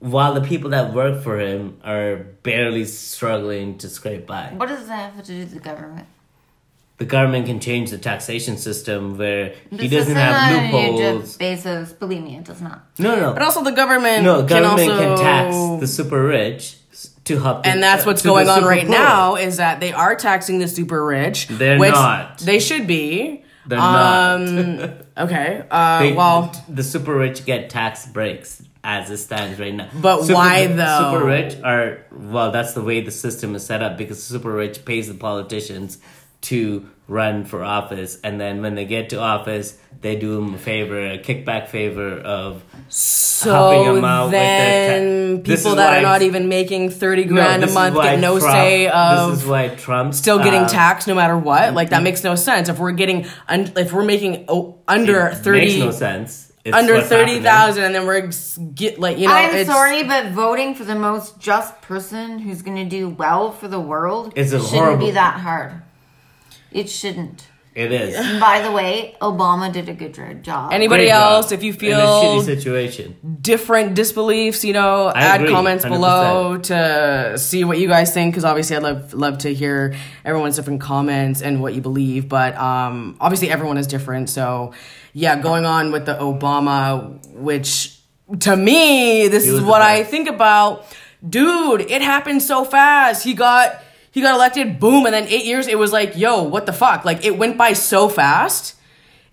[0.00, 4.52] while the people that work for him are barely struggling to scrape by.
[4.56, 6.08] What does that have to do with the government?
[6.98, 11.36] The government can change the taxation system where he doesn't have loopholes.
[11.36, 12.84] Jeff Bezos, believe me, it does not.
[12.98, 14.38] No, no, But also the government no.
[14.44, 16.76] can Government also can tax the super rich
[17.24, 17.64] to help.
[17.64, 18.90] The, and that's what's to going on right poor.
[18.90, 21.48] now is that they are taxing the super rich.
[21.48, 22.38] They're which not.
[22.38, 23.44] They should be.
[23.66, 24.90] They're um, not.
[25.16, 25.64] Okay.
[25.70, 29.88] Uh, They- well, the super rich get tax breaks as it stands right now.
[29.94, 30.76] But Super- why, though?
[30.76, 32.50] The super rich are well.
[32.50, 35.98] That's the way the system is set up because the super rich pays the politicians
[36.44, 40.58] to run for office, and then when they get to office, they do them a
[40.58, 45.98] favor, a kickback favor of so helping 'em out with their then ta- people that
[45.98, 49.42] are not even making thirty grand this a month get no Trump- say of This
[49.42, 51.74] is why Trump still getting uh, taxed no matter what.
[51.74, 52.68] Like that makes no sense.
[52.68, 56.52] If we're getting un- if we're making oh, under it thirty Makes no sense.
[56.64, 57.42] It's under what's thirty happening.
[57.42, 59.34] thousand, and then we're s- get like you know.
[59.34, 63.52] I'm it's, sorry, but voting for the most just person who's going to do well
[63.52, 65.82] for the world It's a shouldn't horrible- be that hard.
[66.74, 67.46] It shouldn't.
[67.74, 68.14] It is.
[68.14, 70.72] And by the way, Obama did a good job.
[70.72, 71.32] Anybody Great job.
[71.32, 73.16] else, if you In a feel shitty situation.
[73.40, 75.88] different disbeliefs, you know, I add agree, comments 100%.
[75.90, 78.32] below to see what you guys think.
[78.32, 82.28] Because obviously, I'd love love to hear everyone's different comments and what you believe.
[82.28, 84.30] But um, obviously, everyone is different.
[84.30, 84.72] So,
[85.12, 87.98] yeah, going on with the Obama, which
[88.40, 90.86] to me, this is what I think about.
[91.28, 93.24] Dude, it happened so fast.
[93.24, 93.82] He got
[94.14, 95.66] he got elected, boom, and then eight years.
[95.66, 97.04] It was like, yo, what the fuck?
[97.04, 98.76] Like it went by so fast.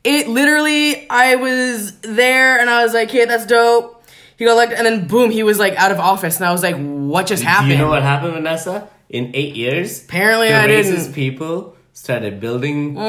[0.03, 4.03] It literally, I was there and I was like, hey, that's dope.
[4.37, 6.63] He got elected, and then boom, he was like out of office, and I was
[6.63, 7.69] like, what just happened?
[7.69, 8.89] Do you know what happened, Vanessa?
[9.07, 10.99] In eight years, Apparently the I racist didn't.
[11.01, 11.13] Mm-hmm.
[11.13, 13.01] people started building a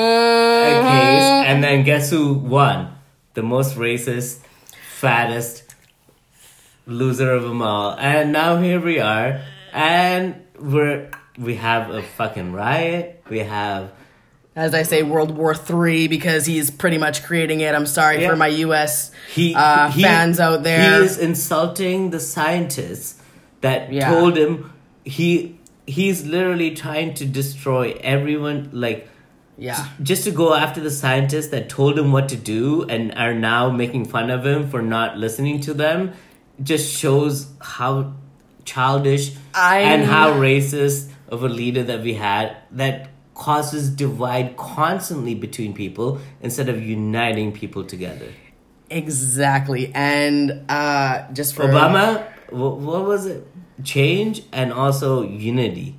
[0.82, 2.92] case, and then guess who won?
[3.32, 4.40] The most racist,
[4.98, 5.74] fattest
[6.86, 7.96] loser of them all.
[7.98, 9.40] And now here we are,
[9.72, 13.22] and we're we have a fucking riot.
[13.28, 13.90] We have
[14.54, 17.74] As I say, World War Three because he's pretty much creating it.
[17.74, 18.28] I'm sorry Yeah.
[18.30, 19.10] for my U.S.
[19.32, 20.98] he, uh, he- fans out there.
[20.98, 23.18] He is insulting the scientists
[23.62, 24.10] that Yeah.
[24.10, 24.70] told him
[25.04, 29.08] he he's literally trying to destroy everyone like
[29.58, 29.86] yeah.
[30.02, 33.68] just to go after the scientists that told him what to do and are now
[33.70, 36.12] making fun of him for not listening to them
[36.62, 38.12] just shows how
[38.64, 45.34] childish I'm- and how racist of a leader that we had that causes divide constantly
[45.34, 48.28] between people instead of uniting people together.
[48.90, 53.46] Exactly, and uh, just for Obama, wh- what was it?
[53.82, 55.96] Change and also unity.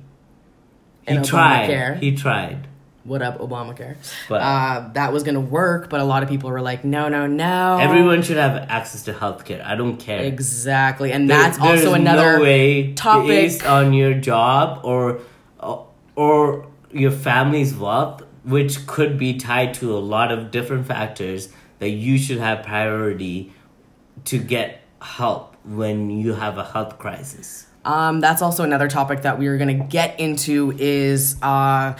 [1.08, 1.68] He tried.
[1.68, 1.98] Obamacare.
[1.98, 2.68] He tried.
[3.04, 3.96] What up Obamacare,
[4.28, 7.26] But- uh, that was gonna work, but a lot of people were like, no, no,
[7.26, 7.78] no.
[7.80, 9.64] Everyone should have access to healthcare.
[9.64, 10.20] I don't care.
[10.20, 13.28] exactly, and There- that's also another no way topic.
[13.28, 15.18] based on your job or
[16.16, 21.48] or your family's wealth, which could be tied to a lot of different factors
[21.80, 23.52] that you should have priority
[24.24, 27.66] to get help when you have a health crisis.
[27.84, 31.94] Um, that's also another topic that we are going to get into is uh,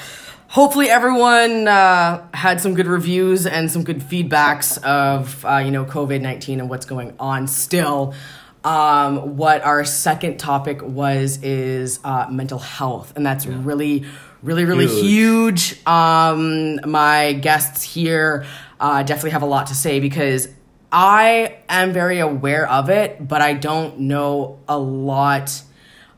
[0.55, 5.85] hopefully everyone uh, had some good reviews and some good feedbacks of uh, you know
[5.85, 8.15] COVID nineteen and what's going on still.
[8.63, 14.07] Um, what our second topic was is uh, mental health, and that's really,
[14.43, 15.71] really, really Huge.
[15.71, 15.87] huge.
[15.87, 18.47] Um, my guests here
[18.81, 20.49] uh, definitely have a lot to say because
[20.91, 25.61] I am very aware of it, but I don't know a lot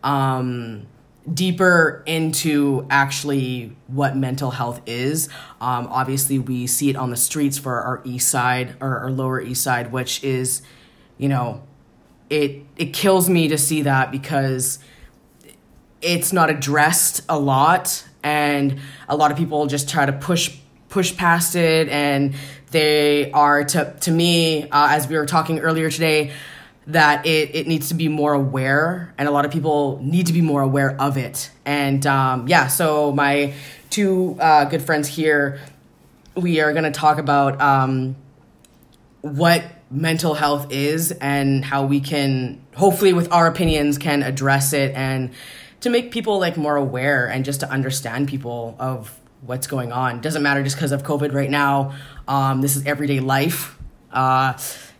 [0.05, 0.87] um,
[1.33, 5.29] deeper into actually what mental health is.
[5.61, 9.41] Um, obviously, we see it on the streets for our east side or our lower
[9.41, 10.63] east side, which is,
[11.19, 11.63] you know,
[12.31, 14.79] it it kills me to see that because
[16.03, 20.57] it's not addressed a lot and a lot of people just try to push
[20.89, 22.35] push past it and
[22.71, 26.33] they are to to me uh, as we were talking earlier today
[26.89, 30.33] that it, it needs to be more aware and a lot of people need to
[30.33, 31.51] be more aware of it.
[31.65, 33.55] And um, yeah so my
[33.91, 35.61] two uh, good friends here
[36.37, 38.15] we are going to talk about um,
[39.23, 44.95] what mental health is and how we can hopefully with our opinions can address it
[44.95, 45.31] and
[45.81, 50.21] to make people like more aware and just to understand people of what's going on.
[50.21, 51.95] Doesn't matter just because of covid right now.
[52.27, 53.79] Um, this is everyday life.
[54.11, 54.55] Uh,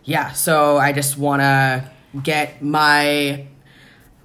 [0.07, 1.87] yeah so i just want to
[2.23, 3.45] get my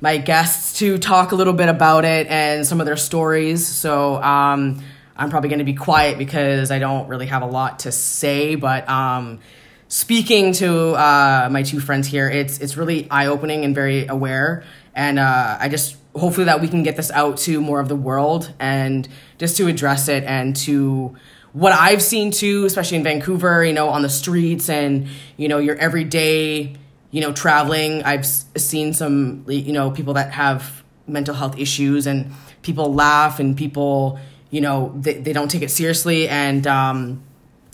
[0.03, 3.65] my guests to talk a little bit about it and some of their stories.
[3.65, 4.83] So um,
[5.17, 8.57] I'm probably going to be quiet because I don't really have a lot to say.
[8.57, 9.39] But um,
[9.87, 14.65] speaking to uh, my two friends here, it's it's really eye opening and very aware.
[14.93, 17.97] And uh, I just hopefully that we can get this out to more of the
[17.97, 21.17] world and just to address it and to
[21.53, 25.59] what I've seen too, especially in Vancouver, you know, on the streets and you know
[25.59, 26.75] your everyday,
[27.11, 28.03] you know, traveling.
[28.03, 33.57] I've seen some, you know, people that have mental health issues and people laugh and
[33.57, 34.19] people,
[34.51, 36.67] you know, they, they don't take it seriously and.
[36.67, 37.23] Um,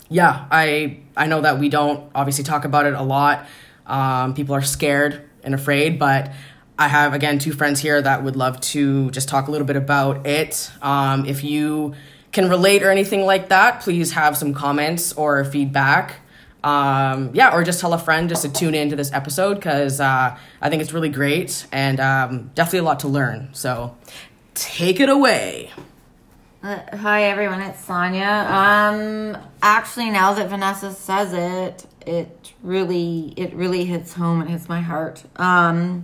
[0.09, 3.45] yeah, I I know that we don't obviously talk about it a lot.
[3.85, 6.31] Um, people are scared and afraid, but
[6.77, 9.75] I have again two friends here that would love to just talk a little bit
[9.75, 10.71] about it.
[10.81, 11.93] Um, if you
[12.31, 16.15] can relate or anything like that, please have some comments or feedback.
[16.63, 19.99] Um, yeah, or just tell a friend just to tune in to this episode because
[20.01, 23.49] uh, I think it's really great and um, definitely a lot to learn.
[23.53, 23.95] So
[24.55, 25.71] take it away.
[26.61, 28.25] Uh, hi everyone, it's Sonia.
[28.25, 34.41] Um, actually, now that Vanessa says it, it really, it really hits home.
[34.41, 35.23] It hits my heart.
[35.37, 36.03] Um,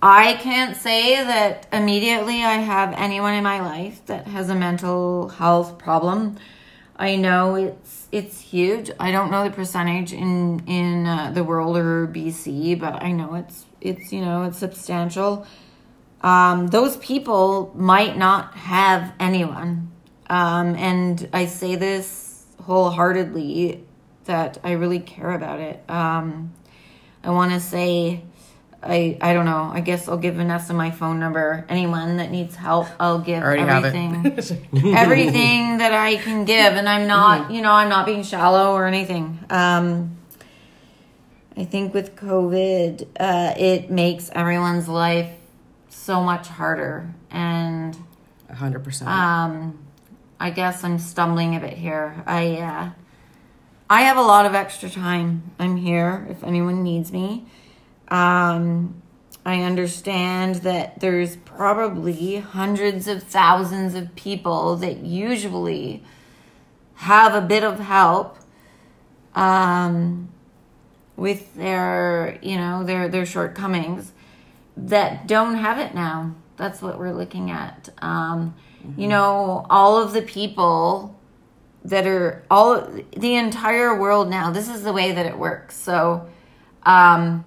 [0.00, 5.28] I can't say that immediately I have anyone in my life that has a mental
[5.28, 6.36] health problem.
[6.96, 8.90] I know it's it's huge.
[8.98, 13.34] I don't know the percentage in in uh, the world or BC, but I know
[13.34, 15.46] it's it's you know it's substantial
[16.20, 19.92] um, those people might not have anyone.
[20.28, 23.84] Um, and I say this wholeheartedly
[24.24, 25.82] that I really care about it.
[25.88, 26.52] Um,
[27.22, 28.24] I want to say,
[28.82, 29.70] I I don't know.
[29.72, 31.64] I guess I'll give Vanessa my phone number.
[31.68, 33.94] Anyone that needs help, I'll give Already have it.
[33.94, 36.74] everything, everything that I can give.
[36.74, 39.38] And I'm not, you know, I'm not being shallow or anything.
[39.50, 40.16] Um,
[41.56, 45.30] I think with COVID, uh, it makes everyone's life
[45.88, 47.12] so much harder.
[47.32, 47.96] And
[48.54, 49.10] hundred percent.
[49.10, 49.78] um,
[50.38, 52.22] I guess I'm stumbling a bit here.
[52.26, 52.90] I uh,
[53.90, 55.50] I have a lot of extra time.
[55.58, 57.46] I'm here if anyone needs me.
[58.08, 59.02] Um,
[59.44, 66.02] I understand that there's probably hundreds of thousands of people that usually
[66.94, 68.38] have a bit of help
[69.34, 70.28] um,
[71.16, 74.12] with their, you know, their their shortcomings
[74.76, 76.34] that don't have it now.
[76.56, 77.88] That's what we're looking at.
[77.98, 78.54] Um,
[78.96, 81.14] You know, all of the people
[81.84, 84.50] that are all the entire world now.
[84.50, 85.76] This is the way that it works.
[85.76, 86.26] So,
[86.84, 87.44] um,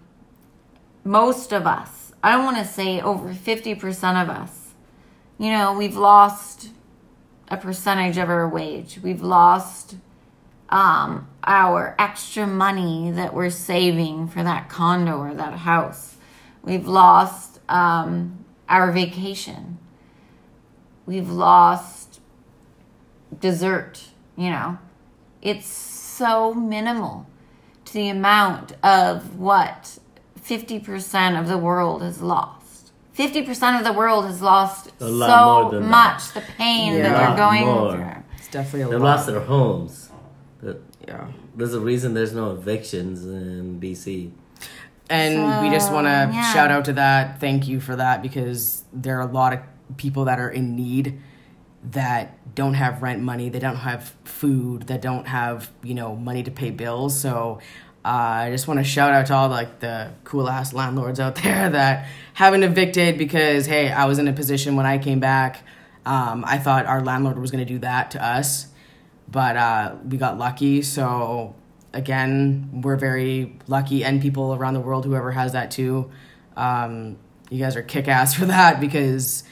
[1.03, 4.73] most of us, I don't want to say over fifty percent of us,
[5.37, 6.69] you know, we've lost
[7.47, 8.99] a percentage of our wage.
[9.03, 9.95] We've lost
[10.69, 16.15] um, our extra money that we're saving for that condo or that house.
[16.63, 19.79] We've lost um, our vacation.
[21.05, 22.21] We've lost
[23.39, 24.77] dessert, you know.
[25.41, 27.25] It's so minimal
[27.85, 29.97] to the amount of what
[30.43, 32.91] 50% of the world has lost.
[33.17, 37.03] 50% of the world has lost A lot more so than much the pain Yeah.
[37.03, 37.91] that A they're going more.
[37.91, 38.23] through.
[38.37, 38.91] it's definitely a lot.
[38.91, 39.15] They've lot.
[39.15, 40.09] lost their homes.
[40.63, 41.27] But yeah.
[41.55, 44.31] There's a reason there's no evictions in BC.
[45.09, 46.53] And we just want to yeah.
[46.53, 47.39] shout out to that.
[47.41, 49.59] Thank you for that because there are a lot of
[49.97, 51.19] people that are in need
[51.91, 56.43] that don't have rent money, they don't have food, that don't have, you know, money
[56.43, 57.19] to pay bills.
[57.19, 57.59] So
[58.03, 61.35] uh, I just want to shout out to all like the cool ass landlords out
[61.43, 65.63] there that haven't evicted because hey, I was in a position when I came back.
[66.05, 68.67] Um, I thought our landlord was going to do that to us,
[69.27, 70.81] but uh, we got lucky.
[70.81, 71.53] So
[71.93, 76.09] again, we're very lucky, and people around the world, whoever has that too,
[76.57, 77.17] um,
[77.51, 79.43] you guys are kick ass for that because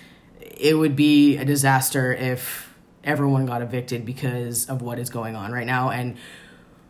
[0.41, 5.51] it would be a disaster if everyone got evicted because of what is going on
[5.51, 5.89] right now.
[5.89, 6.17] And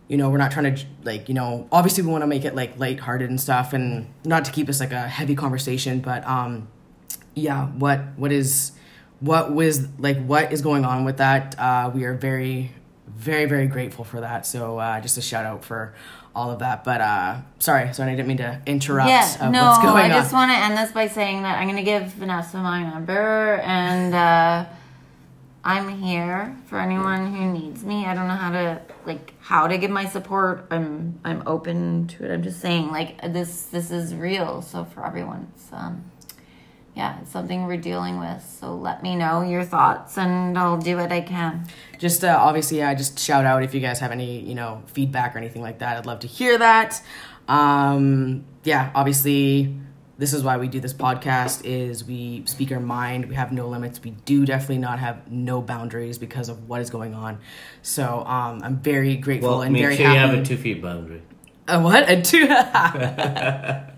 [0.10, 2.56] you know, we're not trying to like, you know, obviously we want to make it
[2.56, 6.68] like lighthearted and stuff, and not to keep this like a heavy conversation, but um,
[7.36, 8.74] yeah, what what is
[9.20, 11.58] what was like what is going on with that?
[11.60, 12.72] Uh, we are very
[13.08, 14.48] very very grateful for that.
[14.48, 15.94] So uh, just a shout out for
[16.36, 16.84] all of that.
[16.84, 19.10] But uh, sorry, sorry, I didn't mean to interrupt.
[19.10, 21.68] Yeah, of no, what's going I just want to end this by saying that I'm
[21.68, 24.66] going to give Vanessa my number and uh,
[25.64, 28.06] I'm here for anyone who needs me.
[28.06, 30.68] I don't know how to like how to give my support.
[30.72, 32.32] I'm I'm open to it.
[32.34, 34.62] I'm just saying like this this is real.
[34.62, 36.12] So for everyone, it's um
[36.96, 38.42] yeah, it's something we're dealing with.
[38.44, 41.66] So let me know your thoughts and I'll do what I can.
[42.00, 45.36] just uh, obviously yeah just shout out if you guys have any you know feedback
[45.36, 47.02] or anything like that i'd love to hear that
[47.50, 49.76] um yeah obviously
[50.20, 53.26] this is why we do this podcast is we speak our mind.
[53.30, 54.04] We have no limits.
[54.04, 57.40] We do definitely not have no boundaries because of what is going on.
[57.82, 60.58] So um, i'm very grateful Well, and make very sure happy you have a two
[60.58, 61.22] feet boundary.
[61.70, 62.48] A what a two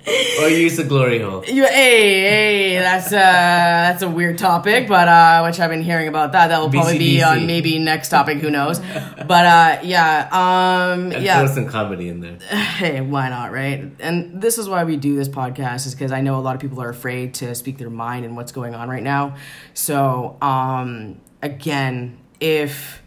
[0.42, 1.46] Or use the glory hole.
[1.46, 6.08] You, hey, hey, that's uh, that's a weird topic, but uh, which I've been hearing
[6.08, 6.48] about that.
[6.48, 8.40] That will probably be on maybe next topic.
[8.40, 8.80] Who knows?
[8.80, 11.46] But uh, yeah, um, And yeah.
[11.46, 12.40] throw some comedy in there.
[12.82, 13.92] Hey, why not, right?
[14.00, 16.62] And this is why we do this podcast, is because I know a lot of
[16.62, 19.36] people are afraid to speak their mind and what's going on right now.
[19.76, 23.04] So, um, again, if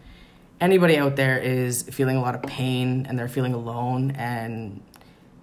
[0.65, 4.81] anybody out there is feeling a lot of pain and they're feeling alone and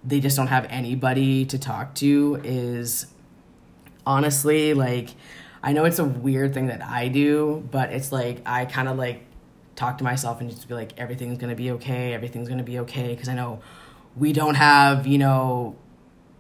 [0.04, 3.06] they just don't have anybody to talk to, is
[4.06, 5.10] honestly like
[5.64, 8.98] I know it's a weird thing that I do, but it's like I kind of
[8.98, 9.24] like
[9.76, 12.64] talk to myself and just be like everything's going to be okay, everything's going to
[12.64, 13.62] be okay because I know
[14.18, 15.76] we don't have, you know,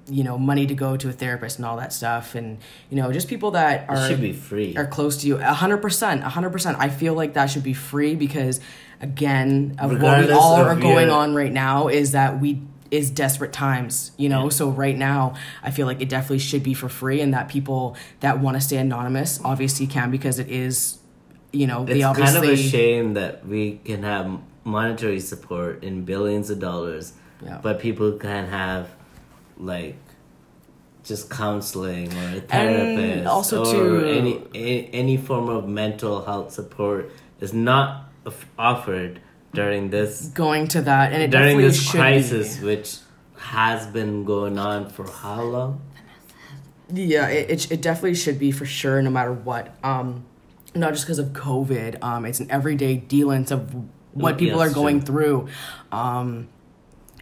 [0.10, 2.58] you know, money to go to a therapist and all that stuff and
[2.90, 4.76] you know, just people that It are should be free.
[4.76, 5.38] are close to you.
[5.38, 6.78] A hundred percent, a hundred percent.
[6.80, 8.60] I feel like that should be free because,
[9.00, 13.10] again, of what we all are going your- on right now is that we is
[13.10, 14.12] desperate times.
[14.18, 17.34] You know, so right now I feel like it definitely should be for free, and
[17.34, 20.98] that people that want to stay anonymous obviously can because it is,
[21.54, 25.84] you know, they It's kind obviously of a shame that we can have monetary support
[25.84, 27.60] in billions of dollars, Yeah.
[27.62, 28.90] but people can't have
[29.58, 29.98] like
[31.04, 36.52] just counseling or a therapist also or to- any a, any form of mental health
[36.52, 38.12] support is not
[38.58, 39.20] offered
[39.54, 42.66] during this going to that, and it during this crisis Be.
[42.66, 42.98] which
[43.38, 45.82] has been going on for how long
[46.90, 49.76] Yeah, it, it it definitely should be for sure, no matter what.
[49.84, 50.26] Um,
[50.74, 52.02] not just because of COVID.
[52.02, 53.76] Um, it's an everyday dealings of
[54.14, 55.48] what people yes, are going through.
[55.92, 56.48] Um,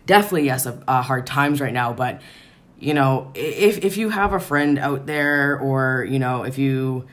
[0.10, 1.93] definitely, yes, uh, uh, hard times right now.
[1.93, 2.22] But
[2.80, 7.05] you know, if if you have a friend out there, or you know, if you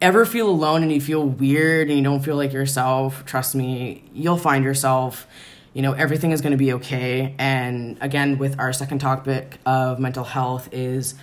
[0.00, 4.04] ever feel alone and you feel weird and you don't feel like yourself, trust me,
[4.14, 5.26] you'll find yourself.
[5.74, 7.34] You know, everything is going to be okay.
[7.38, 11.14] And again, with our second topic of mental health, is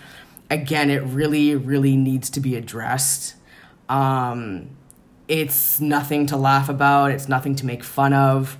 [0.49, 3.35] again, it really, really needs to be addressed.
[3.87, 4.71] Um,
[5.27, 7.11] it's nothing to laugh about.
[7.11, 8.57] It's nothing to make fun of.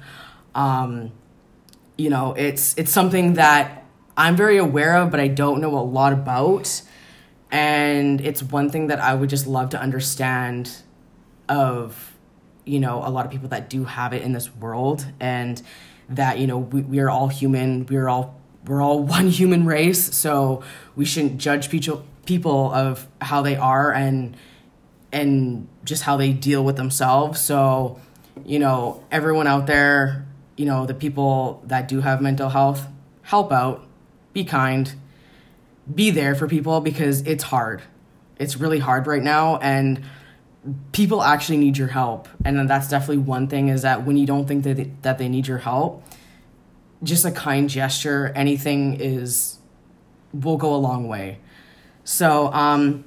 [0.54, 1.12] Um,
[2.00, 3.84] you know, it's it's something that
[4.16, 6.82] I'm very aware of, but I don't know a lot about.
[7.52, 10.72] And it's one thing that I would just love to understand
[11.50, 12.16] of,
[12.64, 15.62] you know, a lot of people that do have it in this world and
[16.10, 17.86] that, you know, we, we are all human.
[17.86, 20.64] We're all we're all one human race, so
[20.96, 24.38] we shouldn't judge people people of how they are and
[25.12, 27.42] and just how they deal with themselves.
[27.42, 28.00] So,
[28.46, 30.29] you know, everyone out there,
[30.60, 32.86] you know, the people that do have mental health,
[33.22, 33.88] help out,
[34.34, 34.94] be kind,
[35.96, 37.82] be there for people because it's hard.
[38.38, 40.04] It's really hard right now and
[40.92, 42.28] people actually need your help.
[42.44, 45.30] And that's definitely one thing is that when you don't think that they, that they
[45.30, 46.04] need your help,
[47.04, 49.60] just a kind gesture, anything is
[50.34, 51.40] will go a long way.
[52.04, 53.06] So, um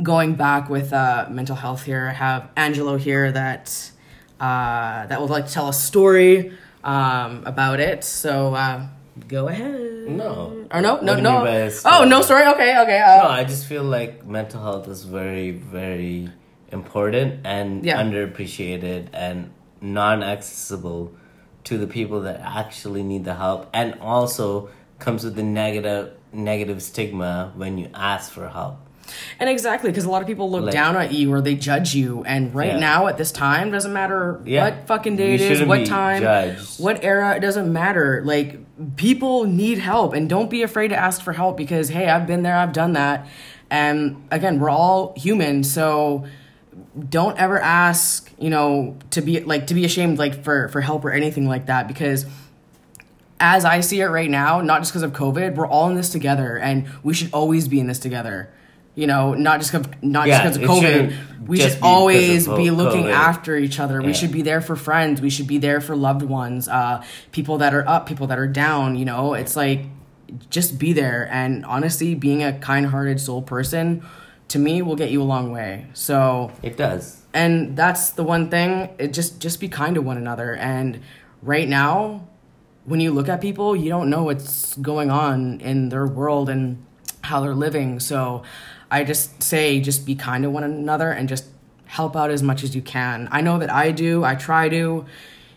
[0.00, 3.90] going back with uh, mental health here, I have Angelo here that
[4.38, 6.52] uh, that would like to tell a story
[6.84, 8.04] um, about it.
[8.04, 8.86] So uh,
[9.28, 10.08] go ahead.
[10.08, 10.66] No.
[10.70, 11.32] Or no, no, no.
[11.36, 12.46] mean by a Oh, no story.
[12.46, 13.00] Okay, okay.
[13.00, 16.30] Uh, No, I just feel like mental health is very, very
[16.70, 18.00] important and Yeah.
[18.02, 21.12] underappreciated and non-accessible
[21.64, 24.68] to the people that actually need the help, and also
[24.98, 28.76] comes with the negative negative stigma when you ask for help.
[29.40, 31.94] And exactly, because a lot of people look Like- down at you or they judge
[31.94, 32.22] you.
[32.26, 32.78] And right Yeah.
[32.78, 34.64] now, at this time, doesn't matter Yeah.
[34.64, 36.80] what fucking day You it is, what time, judged.
[36.80, 38.22] what era, it doesn't matter.
[38.24, 38.58] Like,
[38.96, 40.14] people need help.
[40.14, 42.92] And don't be afraid to ask for help because, hey, I've been there, I've done
[42.94, 43.26] that.
[43.70, 45.64] And again, we're all human.
[45.64, 46.24] So
[47.08, 51.04] don't ever ask, you know, to be like, to be ashamed, like, for, for help
[51.04, 52.26] or anything like that because
[53.40, 56.08] as I see it right now, not just because of COVID, we're all in this
[56.08, 58.48] together, and we should always be in this together.
[58.94, 61.14] You know, not just not Yeah, just because of COVID.
[61.46, 63.12] We should be 'cause of always be looking COVID.
[63.12, 64.00] after each other.
[64.00, 65.20] We should be there for friends.
[65.20, 68.46] We should be there for loved ones, uh, people that are up, people that are
[68.46, 68.96] down.
[68.96, 69.80] You know, it's like
[70.48, 71.28] just be there.
[71.30, 74.02] And honestly, being a kind-hearted soul person,
[74.48, 75.86] to me, will get you a long way.
[75.92, 77.18] So It does.
[77.34, 81.00] and that's the one thing it just just be kind to one another and
[81.42, 82.22] right now
[82.84, 86.78] when you look at people you don't know what's going on in their world and
[87.22, 88.42] how they're living so
[88.94, 91.44] i just say just be kind to one another and just
[91.86, 95.04] help out as much as you can i know that i do i try to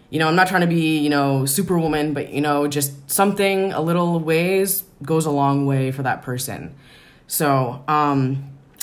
[0.09, 3.71] you know i'm not trying to be you know superwoman but you know just something
[3.73, 6.61] a little ways goes a long way for that person
[7.27, 8.19] So, um,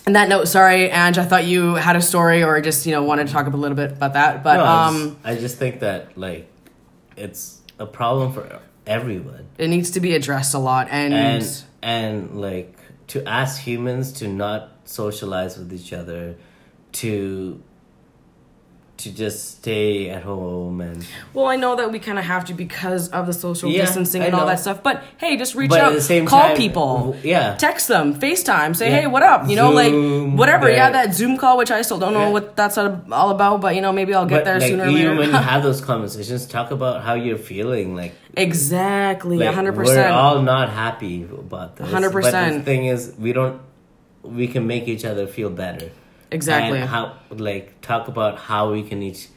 [0.06, 3.02] on that note, sorry, Ange, I thought you had a story or just, you know,
[3.02, 4.44] wanted to talk a little bit about that.
[4.44, 6.44] But No, I, um, just, I just think that like
[7.16, 10.88] it's a problem for everyone, it needs to be addressed a lot.
[10.90, 12.76] And, and and like
[13.08, 16.36] to ask humans to not socialize with each other,
[16.92, 17.62] to
[18.96, 22.54] to just stay at home and well, I know that we kind of have to
[22.54, 24.84] because of the social Yeah, distancing and all that stuff.
[24.84, 27.56] But hey, just reach But at out, the same call time, people, yeah.
[27.56, 29.00] text them, FaceTime, say, Yeah.
[29.00, 29.48] hey, what up?
[29.48, 30.70] You know, Zoom, like whatever.
[30.70, 32.30] Yeah, that- Zoom call, which I still don't know Yeah.
[32.30, 34.90] what that's all about, but you know, maybe I'll get but there like sooner or
[34.92, 35.14] later.
[35.16, 37.96] when you have those conversations, talk about how you're feeling.
[37.96, 41.88] Like exactly, Like, 100% We're all not happy about this.
[41.90, 42.12] 100%.
[42.12, 43.60] But the thing is, we don't.
[44.22, 45.90] We can make each other feel better.
[46.34, 46.80] Exactly.
[46.80, 49.28] And how like talk about how we can each,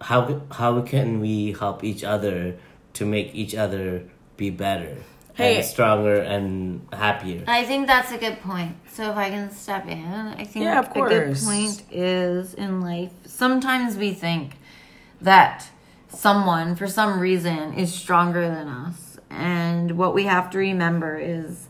[0.00, 2.56] how how can we help each other
[2.94, 4.02] to make each other
[4.36, 4.96] be better,
[5.34, 5.56] Hey.
[5.56, 7.44] and stronger and happier.
[7.46, 8.74] I think that's a good point.
[8.92, 10.04] So if I can step in,
[10.42, 11.12] I think Yeah, of course.
[11.12, 13.12] a good point is in life.
[13.26, 14.56] Sometimes we think
[15.20, 15.68] that
[16.08, 21.68] someone, for some reason, is stronger than us, and what we have to remember is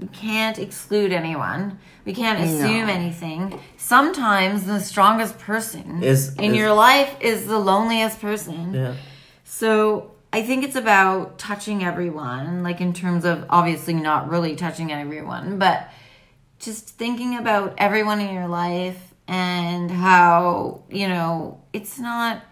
[0.00, 1.78] we can't exclude anyone.
[2.06, 2.92] We can't assume No.
[2.92, 3.60] anything.
[3.76, 8.72] Sometimes the strongest person Is- in is- your life is the loneliest person.
[8.72, 8.94] Yeah.
[9.44, 14.90] So I think it's about touching everyone, like in terms of obviously not really touching
[14.92, 15.90] everyone, but
[16.58, 22.42] just thinking about everyone in your life and how, you know, it's not,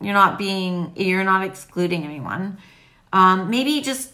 [0.00, 2.58] you're not being, you're not excluding anyone.
[3.12, 4.10] Um, maybe just,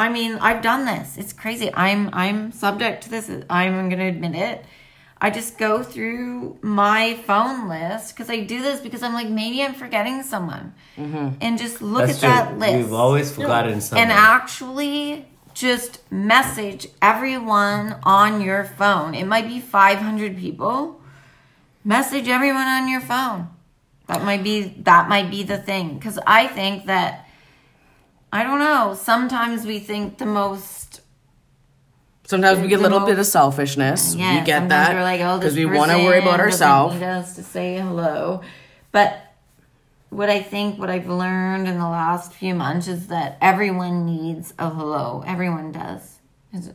[0.00, 1.18] I mean, I've done this.
[1.18, 1.70] It's crazy.
[1.74, 3.30] I'm, I'm subject to this.
[3.50, 4.64] I'm going to admit it.
[5.20, 9.62] I just go through my phone list because I do this because I'm like, maybe
[9.62, 10.72] I'm forgetting someone.
[10.96, 11.34] Mm-hmm.
[11.42, 12.56] And just look That's at true.
[12.56, 14.04] that list We've always forgotten someone.
[14.04, 19.14] and actually just message everyone on your phone.
[19.14, 21.02] It might be 500 people.
[21.84, 23.48] Message everyone on your phone.
[24.06, 27.26] That might be that might be the thing cuz I think that
[28.32, 31.00] I don't know, sometimes we think the most
[32.24, 34.14] Sometimes we get a little most- bit of selfishness.
[34.14, 36.38] yeah, we get sometimes that We're like, oh, because this we want to worry about
[36.38, 36.94] person doesn't ourselves.
[36.94, 38.40] Need us to say hello,
[38.92, 39.18] but
[40.10, 44.54] what I think, what I've learned in the last few months is that everyone needs
[44.58, 45.22] a hello.
[45.26, 46.18] Everyone does.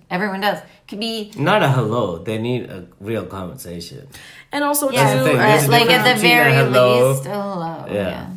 [0.09, 0.59] Everyone does.
[0.87, 2.17] Could be Not a hello.
[2.19, 4.07] They need a real conversation.
[4.53, 7.29] And also, yeah, too, the uh, like at the between a very hello- least, a
[7.31, 7.85] hello.
[7.87, 7.93] Yeah.
[7.93, 8.27] Yeah.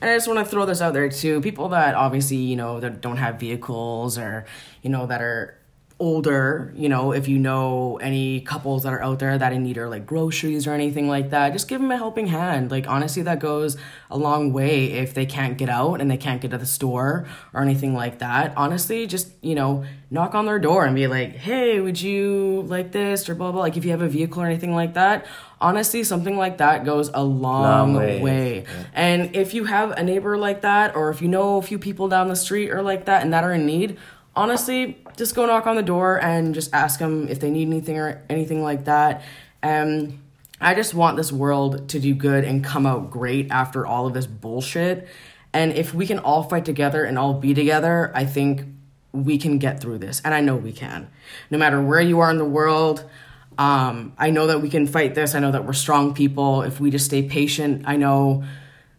[0.00, 1.40] And I just want to throw this out there too.
[1.40, 4.44] People that obviously, you know, that don't have vehicles or,
[4.82, 5.57] you know, that are
[6.00, 9.76] older, you know, if you know any couples that are out there that in need
[9.78, 12.70] or like groceries or anything like that, just give them a helping hand.
[12.70, 13.76] Like honestly, that goes
[14.10, 17.26] a long way if they can't get out and they can't get to the store
[17.52, 18.52] or anything like that.
[18.56, 22.92] Honestly, just, you know, knock on their door and be like, "Hey, would you like
[22.92, 23.60] this?" or blah blah.
[23.60, 25.26] Like if you have a vehicle or anything like that,
[25.60, 28.20] honestly, something like that goes a long, Long way.
[28.22, 28.64] way.
[28.94, 32.08] And if you have a neighbor like that, or if you know a few people
[32.08, 33.98] down the street or like that and that are in need,
[34.38, 37.98] honestly, just go knock on the door and just ask them if they need anything
[37.98, 39.22] or anything like that.
[39.62, 40.22] Um,
[40.60, 44.14] I just want this world to do good and come out great after all of
[44.14, 45.08] this bullshit.
[45.52, 48.64] And if we can all fight together and all be together, I think
[49.12, 50.22] we can get through this.
[50.24, 51.08] And I know we can.
[51.50, 53.04] No matter where you are in the world,
[53.58, 55.34] um, I know that we can fight this.
[55.34, 56.62] I know that we're strong people.
[56.62, 58.44] If we just stay patient, I know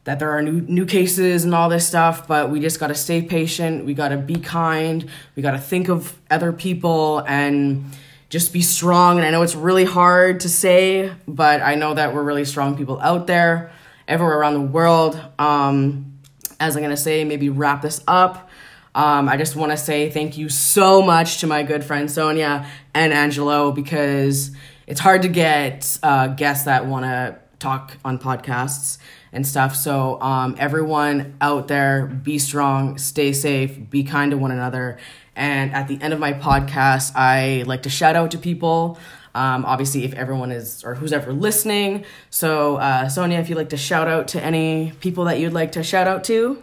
[0.10, 2.95] that there are new new cases and all this stuff, but we just got to
[2.95, 3.86] stay patient.
[3.86, 5.07] We got to be kind.
[5.36, 7.91] We got to think of other people and
[8.28, 9.18] just be strong.
[9.18, 12.76] And I know it's really hard to say, but I know that we're really strong
[12.76, 13.72] people out there,
[14.07, 15.22] everywhere around the world.
[15.38, 16.18] Um,
[16.60, 18.49] as I'm gonna say, maybe wrap this up.
[18.95, 22.66] Um, I just want to say thank you so much to my good friend Sonia
[22.95, 24.49] and Angelo because
[24.88, 28.97] it's hard to get uh, guests that want to talk on podcasts
[29.32, 29.76] and stuff.
[29.76, 34.98] So, um, everyone out there, be strong, stay safe, be kind to one another.
[35.36, 39.00] And at the end of my podcast, I like to shout out to people.
[39.36, 42.04] Um, obviously, if everyone is or who's ever listening.
[42.30, 45.74] So, uh, Sonia, if you'd like to shout out to any people that you'd like
[45.74, 46.62] to shout out to.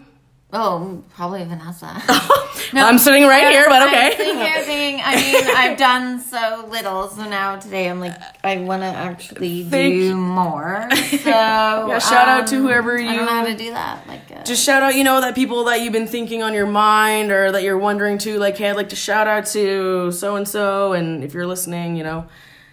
[0.52, 2.02] Oh, probably Vanessa.
[2.74, 4.16] I'm sitting right here, but I'm okay.
[4.16, 8.14] sitting here thinking, I mean, I've done so little, so now today I'm like,
[8.44, 10.16] I want to actually Thank do you.
[10.16, 10.88] more.
[11.26, 14.06] So yeah, shout out to whoever I don't know you- how to do that.
[14.06, 16.66] Like, uh, Just shout out, you know, that people that you've been thinking on your
[16.66, 20.36] mind or that you're wondering to, like, hey, I'd like to shout out to so
[20.36, 20.92] and so.
[20.92, 22.26] And if you're listening, you know,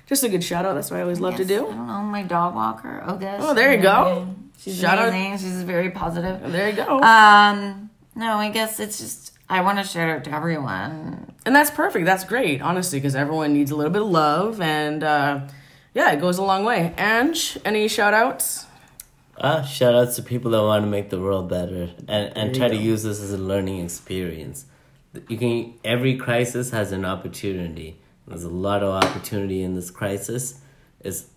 [0.05, 0.73] just a good shout out.
[0.73, 1.65] That's what I always love to do.
[1.65, 1.75] I do.
[1.77, 3.37] don't know, my dog walker, Ogus.
[3.39, 4.33] Oh, there you go.
[4.59, 6.51] She's Shout out- She's very positive.
[6.51, 7.01] There you go.
[7.01, 11.31] Um, no, I guess it's just I want to shout out to everyone.
[11.45, 12.05] and that's perfect.
[12.05, 15.41] That's great, honestly, because everyone needs a little bit of love, and uh,
[15.93, 16.91] yeah, it goes a long way.
[16.97, 18.65] Ange, any shout outs?
[19.37, 22.59] Ah, shout outs to people that want to make the world better and, and you
[22.59, 24.65] try to use this as a learning experience.
[25.27, 27.99] You can every crisis has an opportunity.
[28.27, 30.61] There's a lot of opportunity in this crisis.
[30.99, 31.27] It's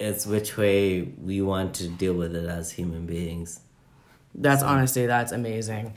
[0.00, 3.60] it's which way we want to deal with it as human beings.
[4.34, 5.94] That's honestly, that's amazing.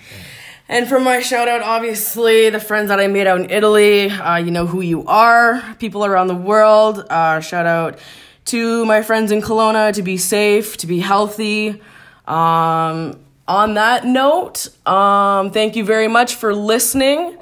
[0.69, 4.37] And for my shout out, obviously, the friends that I made out in Italy, uh,
[4.37, 7.05] you know who you are, people around the world.
[7.09, 7.99] Uh, shout out
[8.45, 11.81] to my friends in Kelowna to be safe, to be healthy.
[12.27, 17.37] Um, on that note, um, thank you very much for listening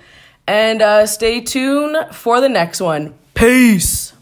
[0.48, 3.14] and uh, stay tuned for the next one.
[3.36, 4.14] Peace.